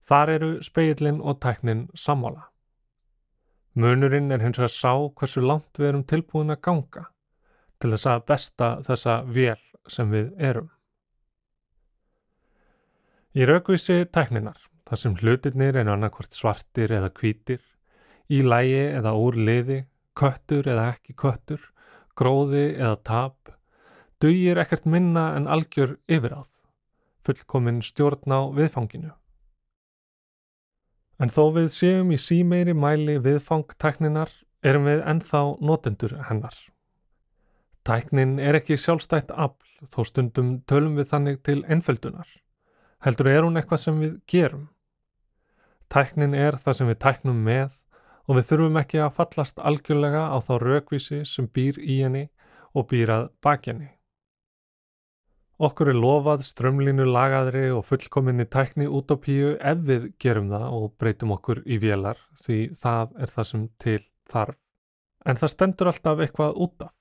[0.00, 2.48] Þar eru speilin og tæknin sammála.
[3.74, 7.04] Munurinn er hins vegar sá hversu langt við erum tilbúin að ganga
[7.80, 10.68] til þess að besta þessa vél sem við erum.
[13.30, 14.58] Í raukvísi tækninar
[14.88, 17.60] þar sem hlutirnir er annarkvort svartir eða kvítir,
[18.26, 19.84] í lægi eða úr liði,
[20.18, 21.62] köttur eða ekki köttur,
[22.18, 23.52] gróði eða tap,
[24.20, 26.50] dugir ekkert minna en algjör yfiráð,
[27.24, 29.14] fullkominn stjórn á viðfanginu.
[31.20, 34.32] En þó við séum í símeiri mæli viðfangtækninar
[34.64, 36.56] erum við ennþá notendur hennar.
[37.84, 42.28] Tæknin er ekki sjálfstætt afl þó stundum tölum við þannig til einföldunar.
[43.00, 44.66] Heldur er hún eitthvað sem við gerum.
[45.88, 47.78] Tæknin er það sem við tæknum með
[48.28, 52.28] og við þurfum ekki að fallast algjörlega á þá raukvísi sem býr í henni
[52.76, 53.88] og býr að baki henni.
[55.60, 61.34] Okkur er lofað strömlínu lagaðri og fullkominni tækni útópíu ef við gerum það og breytum
[61.34, 63.98] okkur í vélar því það er það sem til
[64.32, 64.56] þarf.
[65.28, 66.94] En það stendur alltaf eitthvað út af.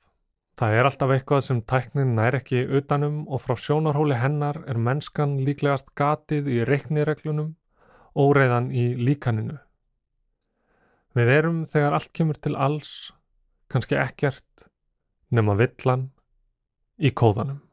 [0.60, 5.38] Það er alltaf eitthvað sem tæknin nær ekki utanum og frá sjónarhóli hennar er mennskan
[5.48, 7.54] líklegast gatið í reiknireglunum
[8.19, 9.56] óreiðan í líkaninu.
[11.15, 13.13] Við erum þegar allt kemur til alls,
[13.72, 14.67] kannski ekkert,
[15.32, 16.10] nema villan
[17.00, 17.63] í kóðanum.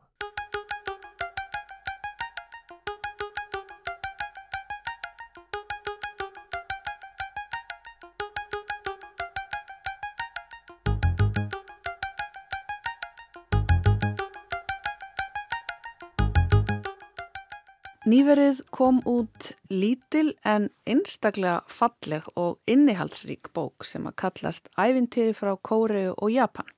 [18.07, 25.51] Nýverið kom út lítil en einstaklega falleg og innihaldsrík bók sem að kallast Ævintýri frá
[25.59, 26.71] Kóreu og Japan.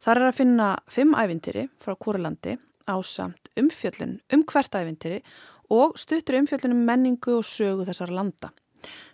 [0.00, 2.56] Þar er að finna fimm ævintýri frá Kórelandi
[2.88, 5.20] á samt umfjöllun um hvert ævintýri
[5.68, 8.54] og stuttur umfjöllun um menningu og sögu þessar landa.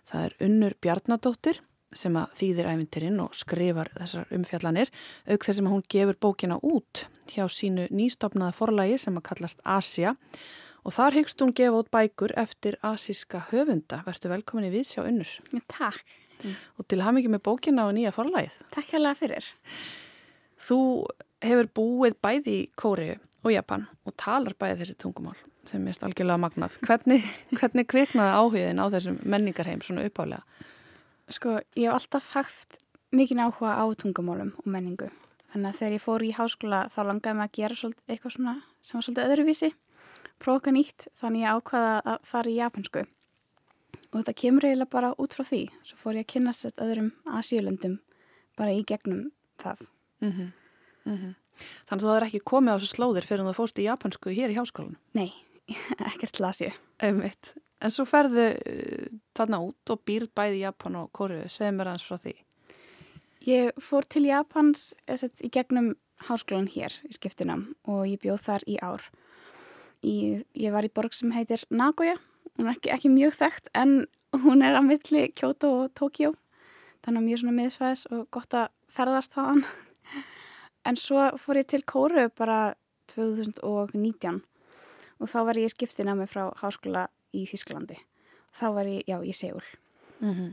[0.07, 1.63] Það er Unnur Bjarnadóttir
[1.99, 4.95] sem að þýðir ævintýrin og skrifar þessar umfjallanir
[5.27, 10.15] auk þess að hún gefur bókina út hjá sínu nýstofnaða forlægi sem að kallast Asia
[10.85, 14.03] og þar hyggst hún gefa út bækur eftir asíska höfunda.
[14.07, 15.31] Vertu velkomin í viðsjá unnur.
[15.73, 16.05] Takk.
[16.43, 16.57] Mm.
[16.79, 18.59] Og til haf mikið með bókina og nýja forlægið.
[18.75, 19.49] Takk hérlega fyrir.
[20.61, 20.79] Þú
[21.45, 26.43] hefur búið bæði í Kóriu og Japan og talar bæði þessi tungumál sem er algjörlega
[26.43, 26.79] magnað.
[26.85, 27.25] Hvernig,
[27.59, 30.45] hvernig kviknaði áhugin á þessum menningarheim svona uppálega?
[31.33, 32.81] Sko, ég hef alltaf haft
[33.15, 35.09] mikið áhuga á tungumálum og menningu.
[35.55, 38.99] Þannig að þegar ég fór í háskóla þá langaði mig að gera eitthvað svona sem
[38.99, 39.71] var svolítið öðruvísi
[40.43, 45.35] prófa nýtt þannig ég ákvaða að fara í japansku og þetta kemur eiginlega bara út
[45.37, 47.97] frá því svo fór ég að kynast þetta öðrum asíulöndum
[48.59, 49.89] bara í gegnum það.
[50.25, 50.53] Mm
[51.87, 54.33] Þannig að það er ekki komið á þessu slóðir fyrir að það fórst í japansku
[54.35, 54.97] hér í háskólanum.
[55.15, 55.31] Nei,
[56.11, 56.71] ekkert lasju.
[56.99, 57.53] Einmitt.
[57.85, 61.47] En svo ferðu uh, þarna út og býrð bæði Japan og Kóriðu.
[61.53, 62.35] Segð mér hans frá því.
[63.45, 65.93] Ég fór til Japans sett, í gegnum
[66.27, 69.07] háskólan hér í skiptinam og ég bjóð þar í ár.
[70.05, 72.19] Í, ég var í borg sem heitir Nagoya.
[72.59, 73.95] Hún er ekki, ekki mjög þekkt en
[74.45, 76.35] hún er á milli Kyoto og Tokyo.
[77.05, 79.65] Þannig að mjög svona miðsvæðis og gott að ferðast þaðan.
[80.85, 82.75] En svo fór ég til Kóru bara
[83.09, 84.43] 2019
[85.17, 87.97] og þá var ég í skiptinami frá háskóla í Þísklandi.
[88.53, 89.65] Þá var ég, já, í Seúl.
[90.21, 90.53] Mm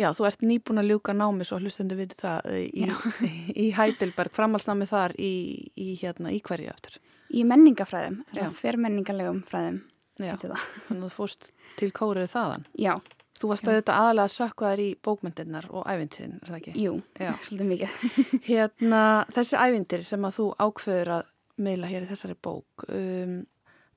[0.00, 2.86] Já, þú ert nýbúin að ljúka námi svo hlustundu viti það eh, í,
[3.64, 5.32] í Heidelberg, framhalsnámi þar í,
[5.76, 6.96] í, hérna, í hverju eftir.
[7.32, 8.44] Í menningafræðum, Já.
[8.58, 9.80] þver menningarlegum fræðum,
[10.20, 12.66] þannig að þú fórst til Kóriðu þaðan.
[12.78, 12.94] Já,
[13.42, 16.72] Þú varst að þetta aðalega að sökka þær í bókmyndirnar og ævintýrin, er það ekki?
[16.78, 17.30] jú, Já.
[17.48, 17.94] svolítið mikið.
[18.50, 19.00] Hérna,
[19.34, 21.24] þessi ævintýri sem að þú ákveður að
[21.66, 23.32] meila hér í þessari bók, um,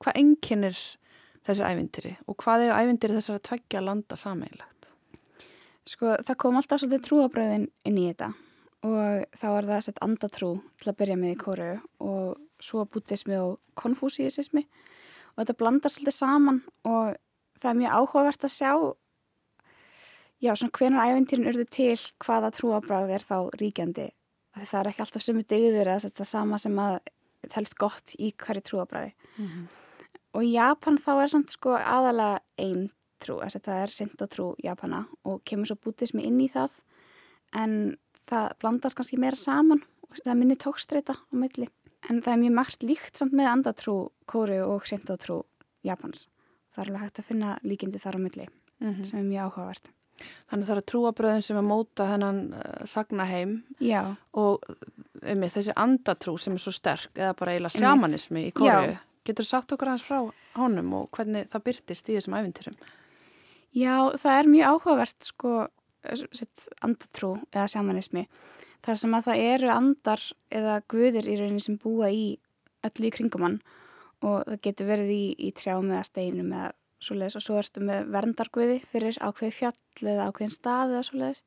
[0.02, 0.80] hvað enginnir
[1.46, 4.90] þessi ævintýri og hvað er ævintýri þessari tveggja landa sameigilegt?
[5.86, 8.32] Sko, það kom alltaf svolítið trúabröðin inn í þetta
[8.86, 10.50] og þá var það sett andatrú
[10.82, 11.68] til að byrja með í kóru
[12.02, 14.64] og svo bútismi og konfúsísismi
[15.34, 17.16] og þetta blandar svolítið saman og
[17.60, 18.72] það er mjög áhugavert að sjá
[20.40, 24.10] já, svona hvenar æventýrin urðu til hvaða trúabröð er þá ríkjandi.
[24.56, 26.98] Það er ekki alltaf sömu dygður eða þetta sama sem að
[27.52, 29.12] telst gott í hverju trúabröði
[30.36, 32.88] og í Japan þá er samt sko aðalega ein
[33.22, 36.74] trú, þess að það er sintotrú Japana og kemur svo bútismi inn í það.
[37.56, 37.96] En
[38.28, 41.70] það blandast kannski meira saman og það minni tókstreita á milli
[42.10, 43.96] en það er mjög margt líkt samt með andatrú
[44.30, 45.42] Kóru og sintotrú
[45.86, 46.26] Japans
[46.74, 48.48] það er alveg hægt að finna líkindi þar á milli
[48.80, 49.04] Mhm.
[49.08, 49.92] sem er mjög áhugavert
[50.50, 56.38] Þannig það eru trúabröðin sem að móta þennan uh, sagnaheim Já, og um, þessi andatrú
[56.40, 58.94] sem er svo sterk eða bara eiginlega sjamanismi í Kóriðu.
[58.96, 59.00] Já.
[59.28, 60.22] Getur þú sagt okkur hans frá
[60.56, 62.78] honum og hvernig það byrtist í þessum ævintýrum?
[63.76, 65.52] Já, það er mjög áhugavert sko,
[66.84, 68.26] andatrú eða sjamanismi.
[68.86, 72.26] Þar sem að það eru andar eða guðir í rauninni sem búa í
[72.86, 73.56] öllu í kringum hann
[74.24, 76.68] og það getur verið í, í trjám eða steinum eða
[77.02, 81.42] svoleiðis og svo ertu með verndarguði fyrir ákveði fjall eða ákveðin stað eða svoleiðis.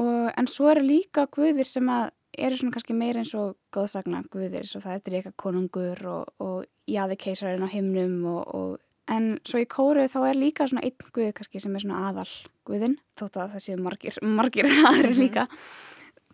[0.00, 4.22] Og, en svo eru líka guðir sem að eru svona kannski meira eins og góðsagna
[4.30, 8.78] guðir, svo það er drega konungur og, og jaði keisarinn á himnum og, og
[9.10, 12.28] En svo í kóru þá er líka svona einn guð kannski sem er svona aðal
[12.68, 15.46] guðin, þótt að það séu margir, margir aðrir líka.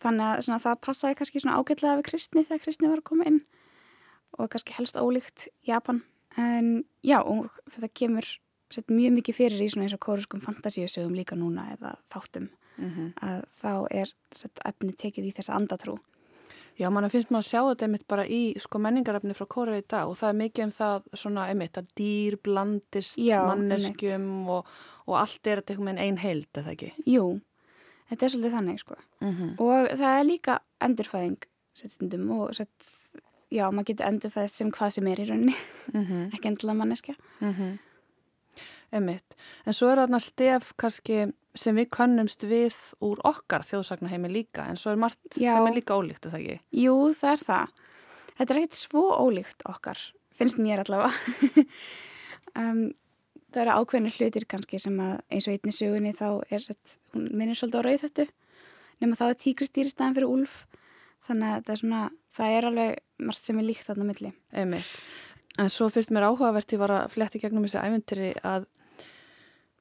[0.02, 3.28] Þannig að svona, það passaði kannski svona ágætlega við kristni þegar kristni var að koma
[3.30, 3.38] inn
[4.36, 6.02] og kannski helst ólíkt Japan.
[6.36, 8.28] En já, og þetta kemur
[8.72, 13.12] sett mjög mikið fyrir í svona eins og kóruskum fantasíusögum líka núna eða þáttum Mm
[13.24, 15.98] að þá er sett efni tekið í þessa andatrú.
[16.76, 19.86] Já, mann finnst maður að sjá þetta einmitt bara í sko menningarefni frá Kóriðu í
[19.88, 24.68] dag og það er mikið um það svona einmitt að dýr blandist Já, manneskjum og,
[25.06, 26.90] og allt er þetta einhvern veginn ein heild, eða ekki?
[27.08, 27.40] Jú,
[28.10, 28.98] þetta er svolítið þannig sko.
[29.20, 29.54] Mm -hmm.
[29.60, 32.86] Og það er líka endurfæðing stundum og sett,
[33.52, 35.56] já, maður getur endurfæðist sem hvað sem er í rauninni,
[36.34, 37.14] ekki endilega manneskja.
[37.40, 37.78] Mm
[38.94, 39.34] Einmitt.
[39.66, 44.78] En svo er þarna stef kannski sem við könnumst við úr okkar þjóðsagnaheimi líka en
[44.78, 45.56] svo er margt Já.
[45.56, 46.60] sem er líka ólíkt, eða ekki?
[46.70, 47.72] Jú, það er það.
[48.36, 50.02] Þetta er ekkert svo ólíkt okkar,
[50.36, 51.10] finnst mér allavega.
[52.62, 52.82] um,
[53.56, 57.30] það eru ákveðinu hlutir kannski sem að eins og einni sögunni þá er sett, hún
[57.32, 58.26] minnir svolítið á rauð þetta,
[59.00, 60.58] nema þá er tígristýri staðan fyrir úlf,
[61.24, 62.02] þannig að það er svona,
[62.36, 64.32] það er alveg margt sem er líkt þarna milli.
[64.52, 64.94] Einmitt.
[65.56, 68.68] En svo fyrst mér áhugavert ég var að fletti gegnum þessi æventýri að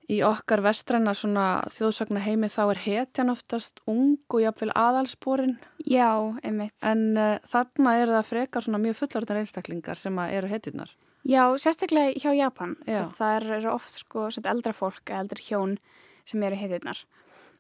[0.08, 6.14] í okkar vestræna svona þjóðsagna heimi þá er hetjan oftast ung og jafnvel aðalsporin Já,
[6.46, 6.76] einmitt.
[6.86, 10.94] en uh, þarna eru það frekar svona mjög fullorðnar einstaklingar sem eru hetjurnar.
[11.26, 12.76] Já, sérstaklega hjá Japan.
[12.86, 13.08] Já.
[13.18, 15.78] Það eru oft sko eldra fólk, eldri hjón
[16.26, 17.00] sem eru heitirnar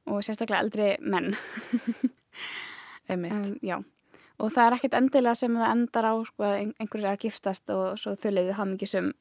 [0.05, 1.31] og sérstaklega eldri menn.
[3.09, 3.33] Einmitt.
[3.33, 3.77] Um, já,
[4.41, 7.23] og það er ekkert endilega sem það endar á sko, að ein- einhverjir er að
[7.25, 9.11] giftast og svo þau leiði það mikið sem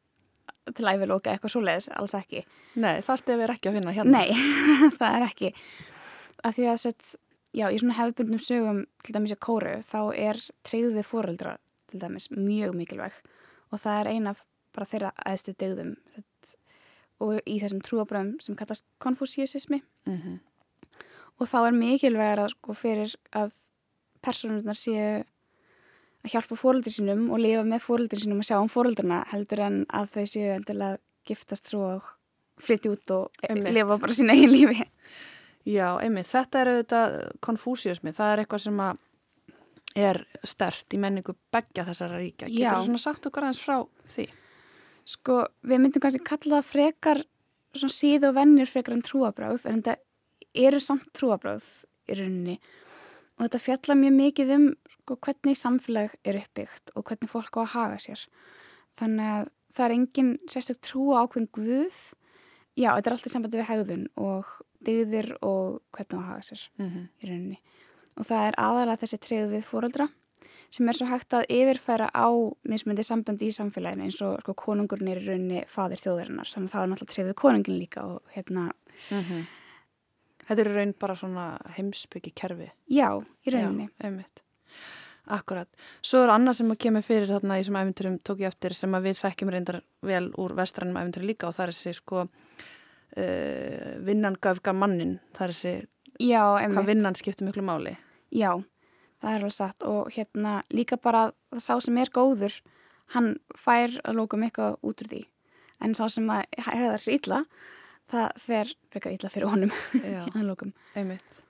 [0.76, 2.45] til æviloka eitthvað svoleiðis, alls ekki.
[2.80, 4.22] Nei, það stef er ekki að finna hérna.
[4.24, 4.32] Nei,
[5.01, 5.51] það er ekki.
[6.45, 7.12] Af því að sett,
[7.57, 11.57] já, í svona hefðbundnum sögum til dæmis í kóru, þá er treyð við fóreldra
[11.92, 13.20] til dæmis mjög mikilvæg
[13.74, 14.34] og það er eina
[14.74, 15.94] bara þeirra aðstu degðum
[17.24, 20.40] og í þessum trúabröðum sem kallast konfúsíusismi Mm
[21.40, 23.54] og þá er mikilvægara sko fyrir að
[24.24, 25.22] personurnar séu
[26.24, 29.80] að hjálpa fóreldri sínum og lifa með fóreldri sínum og sjá um fóreldrina heldur en
[29.92, 32.12] að þau séu endilega giftast svo og
[32.62, 33.74] flytja út og Einmitt.
[33.74, 34.86] lifa bara sína eigin lífi.
[35.64, 37.14] Já, einmitt, þetta er auðvitað
[37.44, 38.98] konfúsiusmi, það er eitthvað sem að
[39.95, 42.49] er stert í menningu begja þessara ríkja.
[42.49, 42.70] Já.
[42.70, 43.76] Getur þú svona sagt okkar aðeins frá
[44.11, 44.28] því?
[45.05, 47.20] Sko, við myndum kannski kalla það frekar
[47.74, 49.97] svona síð og vennir frekar en trúabráð en þetta
[50.55, 51.66] eru samt trúabráð
[52.09, 52.57] í rauninni
[53.34, 57.61] og þetta fjalla mjög mikið um sko, hvernig samfélag er uppbyggt og hvernig fólk á
[57.64, 58.26] að haga sér.
[58.95, 61.97] Þannig að það er engin sérstök trú ákveðin guð.
[62.78, 64.53] Já, þetta er alltaf í sambandi við hegðun og
[64.86, 67.09] dyggðir og hvernig á að haga sér Mm -hmm.
[67.20, 67.59] í rauninni.
[68.18, 70.08] Og það er aðalega þessi treyðu við fóreldra
[70.74, 72.26] sem er svo hægt að yfirfæra á
[72.66, 76.72] mismundi sambandi í samfélaginu eins og sko, konungurinn er í rauninni fadir þjóðarinnar þannig að
[76.74, 78.64] það er náttúrulega treyðu við konungin líka og hérna,
[80.44, 81.44] Þetta eru raun bara svona
[81.76, 82.66] heimsbyggi kerfi.
[82.90, 83.08] já,
[83.46, 83.86] í rauninni.
[84.02, 84.24] Já.
[85.32, 85.68] Akkurat.
[86.04, 88.92] Svo er annað sem að kemur fyrir þarna í þessum æfinturum tók ég eftir sem
[88.92, 93.94] að við þekkjum reyndar vel úr vestrænum æfinturum líka og það er þessi sko uh,
[94.04, 95.16] vinnan gafga mannin.
[95.32, 95.74] Það er þessi,
[96.20, 97.96] Já, hvað vinnan skiptir miklu máli.
[98.35, 98.51] Já,
[99.22, 102.59] það er alveg satt og hérna líka bara það sá sem er góður,
[103.14, 105.22] hann fær að lókum eitthvað út úr því
[105.85, 107.41] en sá sem að hefða sér illa
[108.12, 109.72] það fer frekar illa fyrir honum
[110.35, 110.72] að lókum.
[110.97, 111.41] einmitt.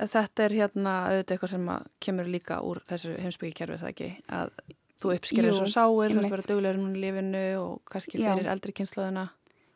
[0.00, 1.66] Þetta er hérna auðvitað eitthvað sem
[2.00, 4.52] kemur líka úr þessu heimsbyggi kerfi það ekki að
[5.00, 6.24] þú uppskerir Jú, svo sáir, þú einmitt.
[6.30, 9.26] að vera duglegur núna í lifinu og kannski fyrir eldri kynslaðina.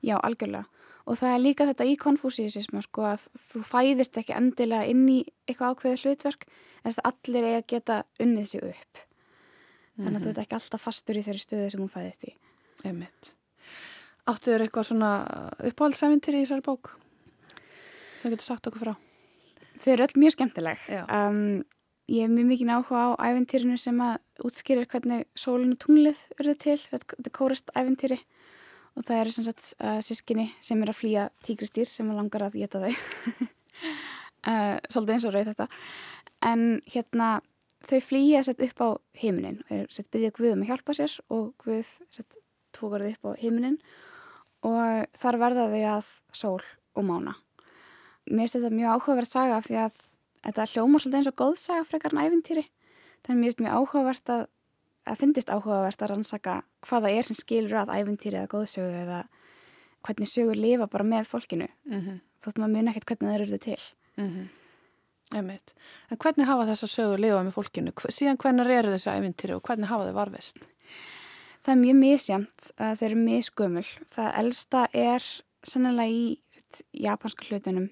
[0.04, 0.64] Já, algjörlega.
[1.04, 5.18] Og það er líka þetta í konfúsísismu sko að þú fæðist ekki endilega inn í
[5.44, 9.02] eitthvað ákveðið hlutverk en þess að allir eiga að geta unnið sig upp.
[9.94, 12.32] Þannig að þú ert ekki alltaf fastur í þeirri stöðu sem hún fæðist í.
[12.88, 13.34] Einmitt.
[14.24, 15.10] Áttu þér eitthvað svona
[15.68, 16.94] uppáhaldsæfintir í þessari bók
[18.16, 18.94] sem getur sagt okkur frá?
[19.82, 20.84] Þau eru öll mjög skemmtileg.
[21.12, 21.64] Um,
[22.08, 26.54] ég hef mjög mikið áhuga á æventýrinu sem að útskýrir hvernig sólun og tunglið urðu
[26.64, 26.78] til.
[26.80, 28.20] Þetta er kórist æventýri
[28.94, 32.58] og það eru sem sagt uh, sískinni sem er að flýja tígristýr sem langar að
[32.62, 32.92] geta þau.
[34.48, 35.68] uh, svolítið eins og rauð þetta.
[36.44, 37.28] En hérna
[37.84, 38.88] þau flýja sett upp á
[39.20, 42.38] heiminin og er sett byggja Guð um að hjálpa sér og Guð sett
[42.74, 43.78] tókar þau upp á heiminin
[44.64, 46.62] og þar verða þau að sól
[46.94, 47.34] og mána.
[48.24, 49.98] Mér finnst þetta mjög áhugaverð saga af því að
[50.44, 52.64] þetta hljóma svolítið eins og góð saga frekar en æfintýri.
[53.24, 54.46] Þannig mér finnst mjög áhugavert að,
[55.04, 59.22] að finnist áhugavert að rannsaka hvaða er sem skilur að æfintýri eða góðsögu eða
[60.04, 61.68] hvernig sögur lifa bara með fólkinu.
[61.88, 62.20] Mm -hmm.
[62.44, 63.82] Þótt maður mun ekkert hvernig það eru til.
[65.34, 65.74] Einmitt.
[66.10, 67.92] En hvernig hafa þessar sögur lifað með fólkinu?
[68.08, 70.58] Síðan hvernig eru þessi æfintýri og hvernig hafa þau varfist?
[71.64, 73.86] Það er mjög misjamt að þeir eru misgömmul.
[74.12, 75.22] Það elsta er
[75.64, 76.40] sennilega í
[76.92, 77.88] japanska hlutunum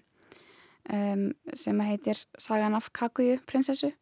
[0.93, 3.93] um, sem að heitir Sagan af Kaguyu prinsessu.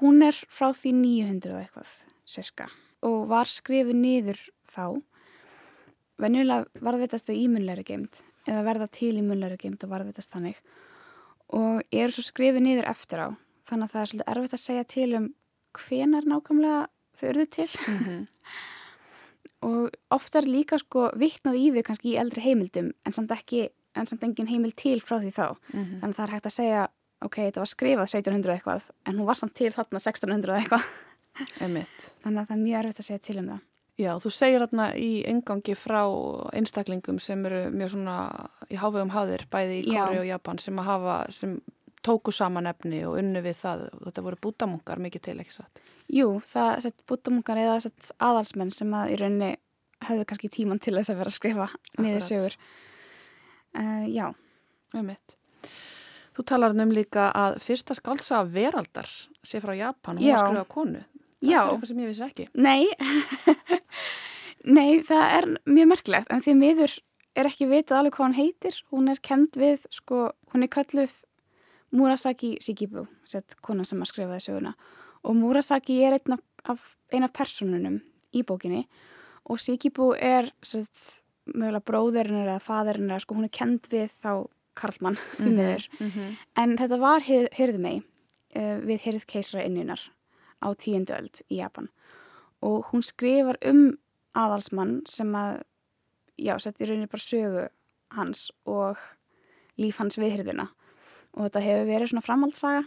[0.00, 1.94] Hún er frá því 900 og eitthvað,
[2.24, 2.68] sérska.
[3.04, 5.02] Og var skrifið niður þá.
[6.20, 10.60] Venjulega varðvitast þau ímunleiri geimt eða verða til ímunleiri geimt og varðvitast þannig.
[11.54, 13.28] Og eru svo skrifið niður eftir á.
[13.64, 15.28] Þannig að það er svolítið erfitt að segja til um
[15.74, 16.80] hvenar nákvæmlega
[17.18, 17.70] þau eruðu til.
[17.88, 18.26] Mm -hmm.
[19.68, 23.68] og ofta er líka sko vittnað í þau kannski í eldri heimildum en samt ekki,
[23.94, 25.56] en samt engin heimild til frá því þá.
[25.72, 26.00] Mhm.
[26.00, 26.88] Þannig að það er hægt að segja
[27.24, 30.84] ok, þetta var skrifað 1700 eitthvað en hún var samt til þarna 1600 eitthvað.
[31.62, 32.10] Einmitt.
[32.24, 33.62] Þannig að það er mjög erfitt að segja til um það.
[33.94, 36.00] Já, þú segir þarna í engangi frá
[36.58, 38.16] einstaklingum sem eru mjög svona
[38.66, 39.92] í hávegum hafðir, bæði í.
[39.92, 41.52] Kóri og Japan sem að hafa, sem
[42.04, 43.84] tóku saman efni og unnu við það.
[44.08, 45.84] Þetta voru bútamunkar mikið til, ekki satt?
[46.10, 49.52] Jú, það sett búttamunkar eða sett aðalsmenn sem að í rauninni
[50.04, 51.70] höfðu kannski tíman til þess að vera að skrifa
[52.02, 52.58] niður sögur.
[53.74, 54.26] Uh, já,
[54.94, 55.38] Einmitt.
[56.34, 59.06] Þú talar um líka að fyrsta skálsa veraldar
[59.46, 60.40] sé frá Japan, hún Já.
[60.42, 60.66] var
[61.44, 61.52] konu.
[61.52, 61.60] Það Já.
[61.64, 62.46] er eitthvað sem ég vissi ekki.
[62.54, 62.82] Nei,
[64.78, 66.96] nei, það er mjög merkilegt en því miður
[67.34, 68.80] er ekki vitað alveg hvað hún heitir.
[68.94, 71.14] Hún er kend við, sko, hún er kölluð
[71.94, 74.74] Murasaki Shikibu, sett kona sem að skrifaði söguna.
[75.24, 78.00] Og Murasaki er einn af, ein af personunum
[78.34, 78.84] í bókinni
[79.50, 81.22] og Shikibu er sett,
[81.52, 85.86] mögulega bróðurinn eða faðurinn eða sko hún er kend við þá Karlmann því miður.
[86.00, 86.36] Mm -hmm.
[86.58, 87.96] En þetta var hyrð mei
[88.56, 90.00] uh, við hyrð keisara inninar
[90.64, 91.90] á tíundu öld í Japan
[92.64, 93.98] og hún skrifar um
[94.34, 95.60] aðalsmann sem að,
[96.40, 97.66] já, settir rauninni bara sögu
[98.16, 98.98] hans og
[99.78, 100.70] líf hans við hyrðina
[101.34, 102.82] og þetta hefur verið svona framhaldssaga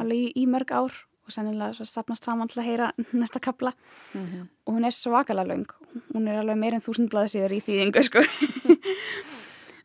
[0.00, 0.96] alveg í, í mörg ár
[1.28, 3.74] og sennilega svo sapnast saman til að heyra næsta kapla
[4.14, 5.68] og hún er svakalega löng
[6.14, 8.24] hún er alveg meir en þúsund blaði síður í þýðingu sko.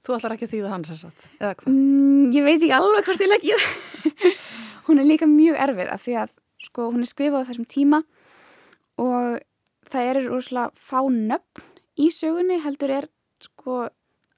[0.03, 1.59] Þú ætlar ekki að þýða hans þess að?
[1.69, 3.67] Mm, ég veit ekki alveg hvort ég legg það.
[4.89, 6.33] hún er líka mjög erfið af því að
[6.63, 8.03] sko, hún er skrifað á þessum tíma
[9.01, 9.41] og
[9.89, 11.67] það eru úrslega fá nöfn
[11.99, 13.09] í sögunni heldur er
[13.43, 13.87] sko,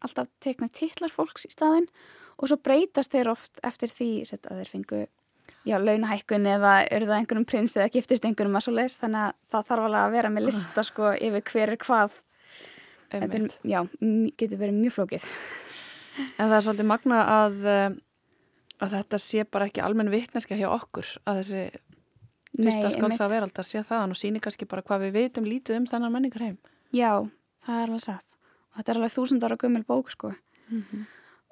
[0.04, 1.88] alltaf tekna titlar fólks í staðin
[2.36, 5.06] og svo breytast þeir oft eftir því set, að þeir fengu
[5.66, 9.36] já, launahækkun eða eru það einhverjum prins eða giftist einhverjum að svo leist þannig að
[9.54, 12.18] það þarf alveg að vera með lista sko yfir hver er hvað.
[13.16, 13.80] Þetta er, já,
[14.40, 15.30] getur verið mjög flókið.
[16.26, 17.98] En það er svolítið magna að, eh,
[18.86, 21.64] að þetta sé bara ekki almenn vitneska hjá okkur að þessi
[22.58, 26.12] fyrsta skálsa veraldar sé þaðan og síni kannski bara hvað við vitum lítið um þennan
[26.16, 26.58] menningar heim.
[26.95, 27.12] Já,
[27.66, 28.38] það er alveg satt
[28.72, 30.34] og þetta er alveg þúsund ára gömul bók sko
[30.70, 31.06] Mhm.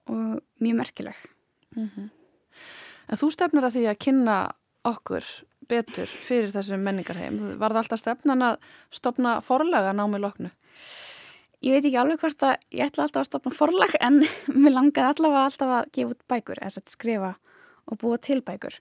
[0.10, 1.16] og mjög merkileg
[3.10, 4.36] En þú stefnir að því að kynna
[4.88, 5.26] okkur
[5.70, 7.38] betur fyrir þessum menningarheim.
[7.60, 8.58] Var það alltaf stefnan að
[8.92, 10.52] stopna forlaga námi loknu?
[11.64, 14.22] Ég veit ekki alveg hvort að ég ætla alltaf að stopna forlag en
[14.64, 17.36] mér langaði allavega alltaf að gefa út bækur, eða skrifa
[17.88, 18.76] og búa til bækur.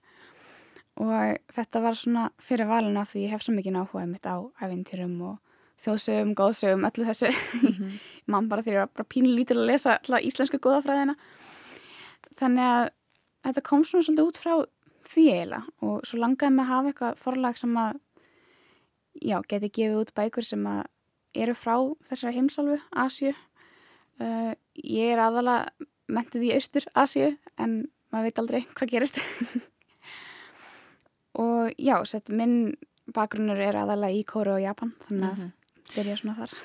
[1.01, 4.37] Og þetta var svona fyrir valinu af því ég hef svo mikið áhuga mitt á
[4.61, 5.39] æfintýrum og
[5.83, 7.31] þjóðsögum, góðsögum, öllu þessu.
[8.31, 11.17] Mann bara þegar ég var bara pínu lítil að lesa alltaf íslensku góðafræðina.
[12.39, 12.85] Þannig að
[13.49, 14.53] þetta kom svona svolítið út frá
[15.03, 17.97] því eiginlega og svo langaði mig að hafa eitthvað forlag sem að,
[19.19, 20.85] já, geti gefið út bækur sem að
[21.43, 21.75] eru frá
[22.11, 23.33] þessari heimsálfu, Asju.
[24.21, 27.79] Uh, ég er aðalega mentuð í austur Asju en
[28.13, 29.23] maður veit aldrei hvað gerist.
[31.41, 32.75] og já, sett, minn
[33.13, 36.57] bakgrunnur er aðalega í Kóru og Japan þannig að byrja svona þar.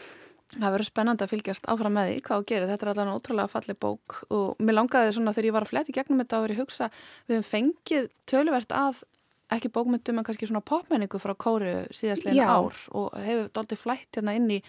[0.47, 2.69] Það verður spennandi að fylgjast áfram með því hvað þú gerir.
[2.69, 5.95] Þetta er allavega ótrúlega fallið bók og mér langaði svona þegar ég var að fletti
[5.97, 6.89] gegnum þetta og verið hugsa
[7.27, 9.01] við hefum fengið töluvert að
[9.57, 14.35] ekki bókmyndum en kannski svona popmenningu frá Kóru síðastlegin ár og hefur daldið flætt hérna
[14.39, 14.61] inn í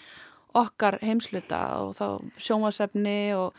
[0.58, 2.06] okkar heimsluta og þá
[2.42, 3.54] sjónvasefni og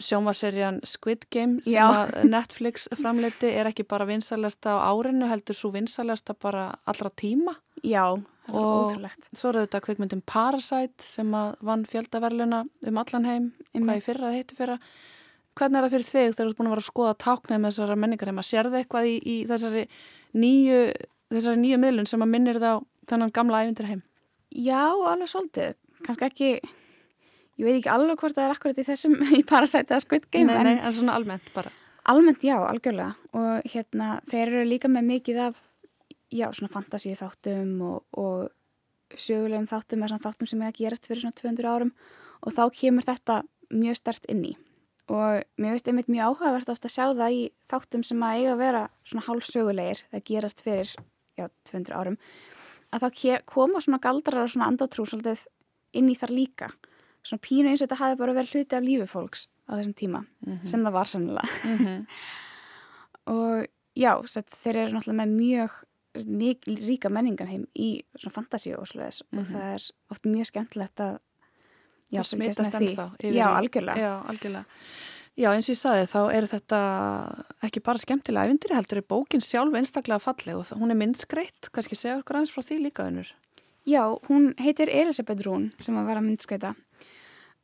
[0.00, 1.84] sjónvaserjan Squid Game sem Já.
[2.06, 7.54] að Netflix framleiti er ekki bara vinsalasta á árinu heldur svo vinsalasta bara allra tíma
[7.82, 8.04] Já,
[8.44, 9.28] það Og- ótrúlegt.
[9.32, 14.26] Svo er þetta kvikmyndin Parasite sem að vann fjöldaverluna um allan heim, hvað í fyrra
[14.28, 14.78] það heitir fyrra.
[15.56, 17.70] Hvernig er það fyrir þig þegar þú ert búin að vera að skoða táknið með
[17.72, 18.44] þessara menningarheima?
[18.44, 19.86] Sérðu eitthvað í, í þessari
[20.34, 20.82] nýju,
[21.32, 22.78] þessari nýju miðlun sem að minnir það á
[23.10, 24.02] þennan gamla ævindirheim?
[24.50, 25.74] Já, alveg svolítið.
[26.04, 26.50] Kannski ekki,
[27.60, 30.48] ég veit ekki alveg hvort það er akkurat í þessum í Parasite eða Squid Game,
[30.48, 31.72] nei, nei, en en svona almennt bara.
[32.08, 33.12] almennt já, algjörlega.
[33.36, 35.60] Og hérna, þeir eru líka með mikið af,
[36.32, 41.08] já, svona fantasíu þáttum og, og sögulegum þáttum eða svona þáttum sem er að gerast
[41.10, 41.94] fyrir svona 200 árum
[42.40, 43.40] og þá kemur þetta
[43.74, 44.56] mjög stert inn í.
[45.10, 47.40] Og mér veist einmitt mjög áhugavert ofta að sjá það í
[47.70, 50.92] þáttum sem að eiga að vera svona hálfsögulegir, það gerast fyrir,
[51.34, 52.18] já, 200 árum,
[52.94, 55.42] að þá koma svona galdrar og svona andatrú svolítið
[55.98, 56.70] inn í þar líka.
[57.26, 60.22] Svona pínu eins og þetta hafi bara verið hluti af lífi fólks á þessum tíma,
[60.64, 61.58] sem það var sannilega.
[61.68, 62.06] Mm
[63.30, 65.74] Og já, þeir eru náttúrulega með mjög
[66.88, 71.18] ríka menningarheim í svona fantasíu og svoleiðis og það er oft mjög skemmtilegt að
[72.10, 72.48] já, því.
[72.48, 74.00] ennþá yfir Já, algjörlega.
[74.00, 74.80] Já, algjörlega.
[75.38, 76.80] Já, eins og ég saði þá er þetta
[77.68, 81.96] ekki bara skemmtilega ævindiri heldur er bókin sjálf einstaklega falleg og hún er myndskreitt, kannski
[81.96, 83.30] segja okkur aðeins frá því líka unnur.
[83.88, 86.74] Já, hún heitir Elisabeth Rún sem að vera myndskreita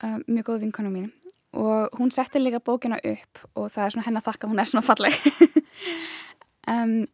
[0.04, 1.12] uh, mjög góð vinkonu mín.
[1.56, 4.72] Og hún setti líka bókina upp og það er svona henn að þakka hún er
[4.72, 5.20] svona falleg.
[6.66, 7.04] Um,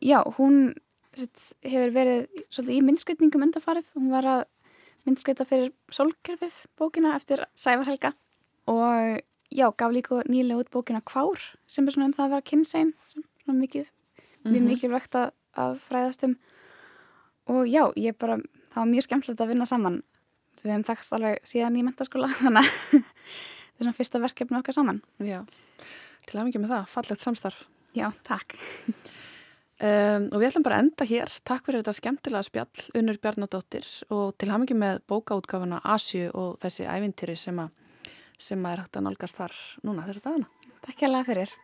[0.00, 0.72] Já, hún
[1.12, 4.42] sett, hefur verið svolítið í myndskreitningum undarfarið hún var að
[5.04, 8.14] myndskreita fyrir solkerfið bókina eftir Sævar Helga.
[8.70, 9.20] Og
[9.52, 12.94] já, gaf líka nýlega út bókina Kvár sem er svona um það að vera kynsein
[13.04, 13.90] sem svona mikið,
[14.48, 16.38] mjög mikilvægt að, að fræðast um.
[17.52, 18.38] Og já, ég bara,
[18.72, 20.00] það var mjög skemmtilegt að vinna saman
[20.64, 24.76] við hefum þakst alveg síðan í mentaskóla þannig að þetta er svona fyrsta verkefni okkar
[24.76, 25.40] saman Já,
[26.28, 27.64] til að mikið með það, fallegt samstarf.
[27.96, 28.56] Já, takk
[29.80, 31.30] Um, og við ætlum bara að enda hér.
[31.48, 36.84] Takk fyrir þetta skemmtilega spjall, Unnur Bjarnadóttir og til hamingi með bókaútgáfuna Asju og þessi
[36.84, 39.56] ævintýri sem, að, sem að er hægt að nálgast þar
[39.88, 40.50] núna þessa dagana.
[40.84, 41.54] Takk hérlega fyrir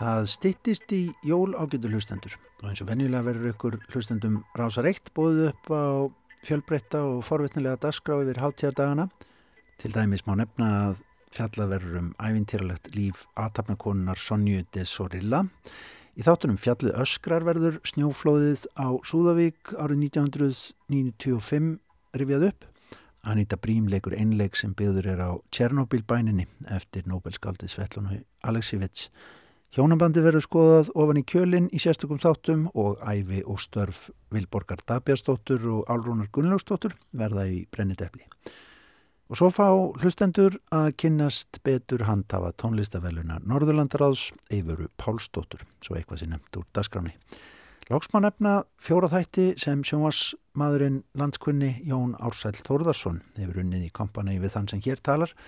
[0.00, 5.12] Það styttist í jól ágætu hlustendur og eins og venjulega verður ykkur hlustendum rásar eitt
[5.14, 5.82] bóðið upp á
[6.46, 9.08] fjölbreytta og forvitnilega dagskrá yfir hátíðardagana.
[9.80, 10.98] Til dæmis má nefna að
[11.34, 15.44] fjalla verður um ævintýralegt líf aðtapnakonunar Sonju de Sorilla.
[16.18, 21.78] Í þáttunum fjallið öskrar verður snjóflóðið á Súðavík árið 1995
[22.18, 22.66] rifjað upp.
[23.22, 29.10] Anita Brím leikur einleik sem byggður er á Tjernobyl-bæninni eftir Nobelskaldið Svetlunu Aleksivits.
[29.70, 35.68] Hjónabandi verður skoðað ofan í kjölinn í sérstökum þáttum og æfi og störf Vilborgar Dabjarsdóttur
[35.70, 38.24] og Álrúnar Gunnlaugsdóttur verða í brennidefli.
[39.30, 39.68] Og svo fá
[40.02, 47.14] hlustendur að kynnast betur handhafa tónlistaveluna Norðurlandaráðs Eifuru Pálsdóttur, svo eitthvað sem nefnt úr dasgráni.
[47.86, 54.56] Lóksmann nefna fjóra þætti sem sjónvarsmaðurinn landskunni Jón Ársæll Þórðarsson hefur unnið í kompani við
[54.58, 55.38] þann sem hér talar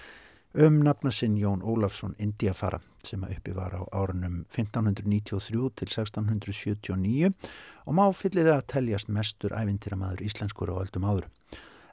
[0.55, 7.33] um nafnasinn Jón Ólafsson Indiafara sem að uppi var á árunum 1593 til 1679
[7.87, 11.29] og má fyllir að teljast mestur ævintýramaður íslenskur og öldum áður.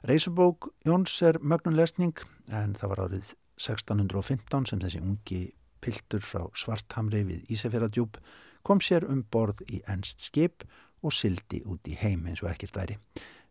[0.06, 2.16] Reysubók Jóns er mögnun lesning
[2.48, 5.40] en það var árið 1615 sem þessi ungi
[5.84, 8.20] piltur frá Svarthamri við Ísafjörðadjúb
[8.64, 10.64] kom sér um borð í ennst skip
[11.04, 12.98] og sildi út í heim eins og ekkert væri.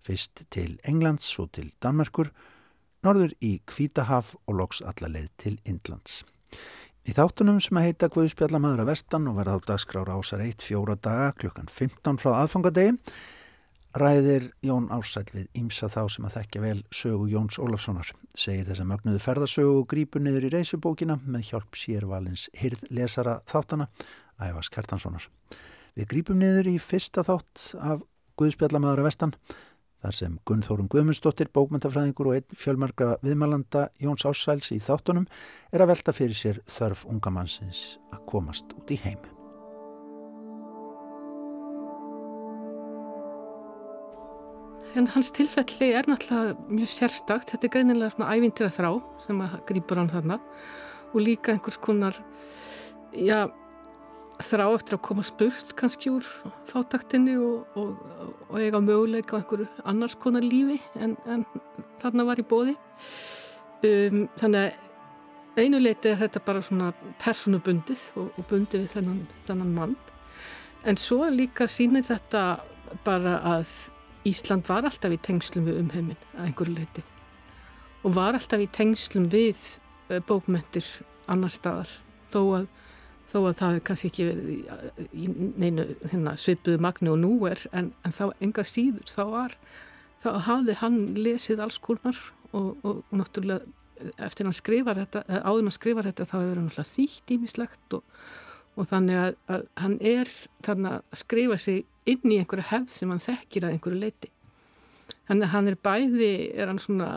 [0.01, 2.29] Fyrst til Englands og til Danmarkur,
[3.03, 6.23] norður í Kvítahaf og loks allarleið til Indlands.
[7.09, 10.93] Í þáttunum sem að heita Guðspjallamæður að vestan og verða á dagskrár ásar 1 fjóra
[10.93, 12.91] daga klukkan 15 frá aðfangadegi
[13.97, 18.11] ræðir Jón Ársæl við ímsa þá sem að þekkja vel sögu Jóns Ólafssonar.
[18.37, 23.39] Segir þess að mögnuðu ferðasögu og grípur niður í reysubókina með hjálp sérvalins hyrð lesara
[23.49, 23.89] þáttana
[24.37, 25.25] Ævas Kertanssonar.
[25.97, 28.05] Við grípum niður í fyrsta þátt af
[28.37, 29.35] Guðspjallamæður að vestan
[30.03, 35.27] þar sem Gunnþórum Guðmundsdóttir, bókmyndafræðingur og einn fjölmargra viðmælanda Jóns Ársæls í þáttunum
[35.73, 39.19] er að velta fyrir sér þörf ungamannsins að komast út í heim.
[44.97, 47.51] En hans tilfelli er náttúrulega mjög sérstakt.
[47.51, 48.89] Þetta er greinilega svona ævintýra þrá
[49.27, 50.39] sem að grýpur hann þarna
[51.13, 52.17] og líka einhvers konar,
[53.13, 53.49] já,
[54.39, 56.27] þrá eftir að koma spurt kannski úr
[56.69, 57.97] fátaktinni og, og,
[58.49, 61.43] og eiga möguleika á einhverju annars konar lífi en, en
[61.99, 62.75] þarna var í bóði.
[63.83, 69.21] Um, þannig að einu leiti er þetta bara svona personubundið og, og bundið við þennan,
[69.47, 69.95] þennan mann.
[70.87, 72.43] En svo líka sínir þetta
[73.05, 73.71] bara að
[74.27, 77.03] Ísland var alltaf í tengslum við umheiminn að einhverju leiti
[78.03, 79.79] og var alltaf í tengslum við
[80.27, 80.85] bókmentir
[81.29, 81.91] annar staðar
[82.31, 82.67] þó að,
[83.29, 84.49] þó að það er kannski ekki verið
[85.13, 85.27] í,
[85.61, 89.57] neinu hérna, svipuðu magni og nú er en, en þá enga síður þá var
[90.23, 92.17] þá hafði hann lesið alls konar
[92.51, 93.65] og, og, náttúrulega
[94.23, 98.19] eftir hann skrifar þetta, áður hann skrifar þetta þá hefur hann náttúrulega þýtt ímislegt og,
[98.79, 100.33] og þannig að, að hann er
[100.65, 104.31] þannig að skrifa sig inn í einhverju hefð sem hann þekkir að einhverju leiti.
[105.27, 107.09] Þannig að hann er bæði, er hann svona,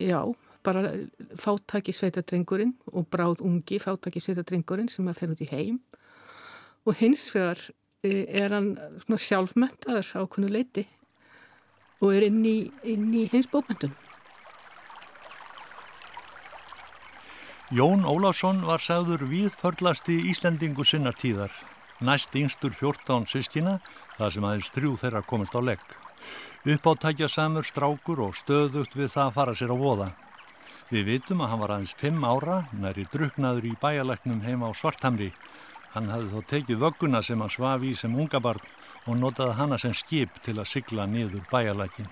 [0.00, 0.20] já,
[0.64, 0.92] bara
[1.40, 5.80] fátæki sveitadrengurinn og bráð ungi fátæki sveitadrengurinn sem að fer út í heim
[6.84, 7.60] og hins vegar
[8.04, 10.86] er hann svona sjálfmentaður á konu leiti
[12.00, 13.94] og er inn í, inn í hins bókmyndun.
[17.72, 21.54] Jón Ólafsson var sagður viðförlasti Íslendingu sinnar tíðar
[22.04, 23.78] næst yngstur 14 sískina,
[24.18, 25.84] það sem aðeins þrjú þeirra komist á legg.
[26.64, 30.08] Uppáttækja samur strákur og stöðugt við það að fara sér á voða.
[30.92, 35.30] Við vitum að hann var aðeins 5 ára, næri druknaður í bæjaleknum heima á Svarthamri.
[35.94, 38.60] Hann hafði þó tekið vögguna sem hann svaf í sem ungabarn
[39.06, 42.10] og notaði hana sem skip til að sigla niður bæjalekin.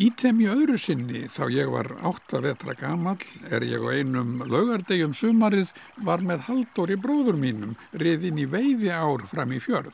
[0.00, 3.20] Ítem í öðru sinni þá ég var átta vetra gamall
[3.52, 9.26] er ég á einum laugardegjum sumarið var með haldóri bróður mínum riðin í veiði ár
[9.28, 9.92] fram í fjörð.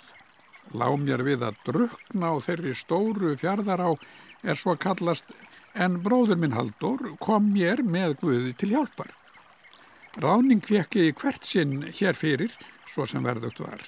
[0.78, 3.90] Lá mér við að drukna á þeirri stóru fjörðar á
[4.46, 5.34] er svo kallast
[5.78, 9.12] en bróður minn haldur kom mér með Guði til hjálpar.
[10.18, 12.54] Ráning fekk ég hvert sinn hér fyrir
[12.90, 13.82] svo sem verðugt var.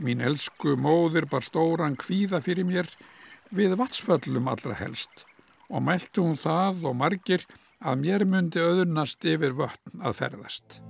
[0.00, 2.88] Mín elsku móðir bar stóran kvíða fyrir mér
[3.52, 5.26] við vatsföllum allra helst
[5.68, 7.44] og mæltu hún það og margir
[7.82, 10.80] að mér myndi öðurnast yfir vötn að ferðast.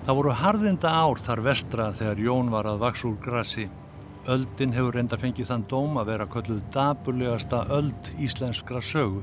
[0.00, 3.66] Það voru harðinda ár þar vestra þegar Jón var að vaks úr grassi.
[4.32, 9.20] Öldin hefur reynda fengið þann dóm að vera kölluð daburlegasta öld íslenskra sögu.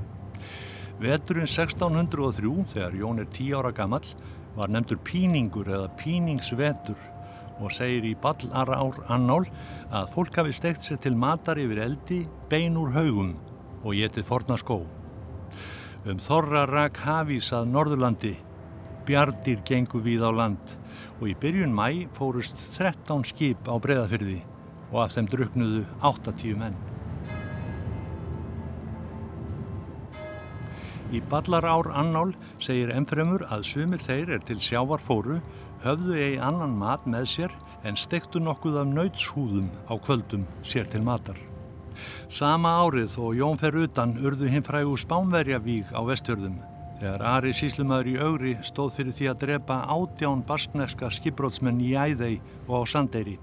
[1.02, 4.06] Veturinn 1603, þegar Jón er 10 ára gammal,
[4.58, 6.98] var nefndur píningur eða píningsvetur
[7.58, 9.44] og segir í ballara ár annál
[9.90, 13.34] að fólk hafi steikt sér til matar yfir eldi bein úr haugum
[13.84, 14.84] og getið forna skó.
[16.06, 18.38] Um þorra rak hafís að Norðurlandi,
[19.08, 20.76] bjardir gengu við á land
[21.20, 24.42] og í byrjun mæ fórust 13 skip á breðafyrði
[24.92, 26.78] og af þeim druknuðu 80 menn.
[31.16, 35.40] Í ballarár annál segir ennfremur að sumir þeir er til sjávar fóru
[35.86, 37.54] höfðu eigi annan mat með sér
[37.88, 41.40] en stektu nokkuð af nautshúðum á kvöldum sér til matar.
[42.30, 46.60] Sama árið og Jón fer utan urðu hinn frægu spánverjavík á vestjörðum
[46.98, 52.40] þegar Ari Síslumöður í augri stóð fyrir því að drepa átján baskneska skipbrótsmenn í Æðei
[52.66, 53.38] og á Sandeyri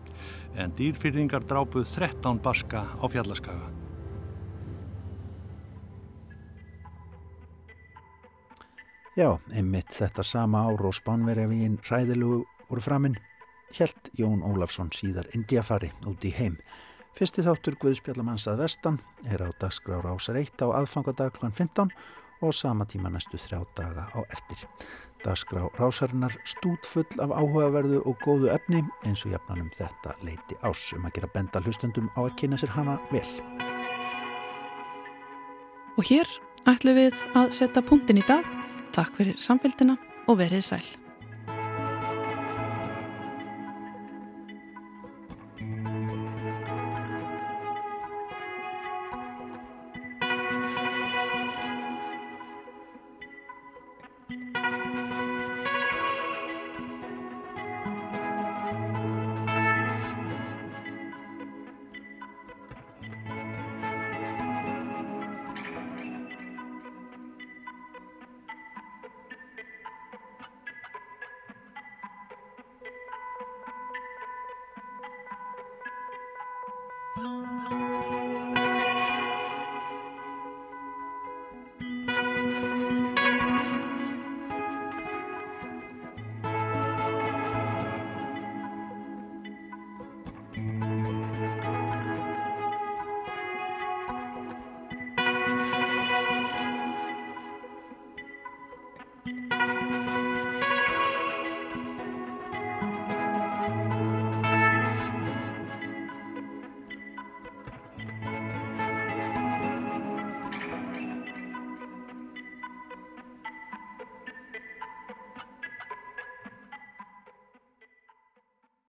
[0.58, 3.70] en dýrfyrðingar drápuð 13 baska á fjallaskaga.
[9.14, 13.20] Já, einmitt þetta sama ár og Spánverjavíin hræðilegu voru framinn
[13.78, 16.58] helt Jón Ólafsson síðar Indiafari út í heim.
[17.14, 18.98] Fyrsti þáttur Guðspjallamanns að vestan
[19.30, 21.46] er á dagskrár ásar 1 á aðfangadag kl.
[21.54, 21.94] 15
[22.44, 24.60] og sama tíma næstu þrjá daga á eftir.
[25.24, 31.06] Dagskrá rásarinnar stútfull af áhugaverðu og góðu efni eins og jafnanum þetta leiti ás um
[31.08, 33.24] að gera benda hlustendum á að kynna sér hana vel.
[35.96, 36.28] Og hér
[36.68, 38.44] ætlum við að setja punktin í dag.
[38.92, 39.96] Takk fyrir samfélgina
[40.28, 41.03] og verið sæl.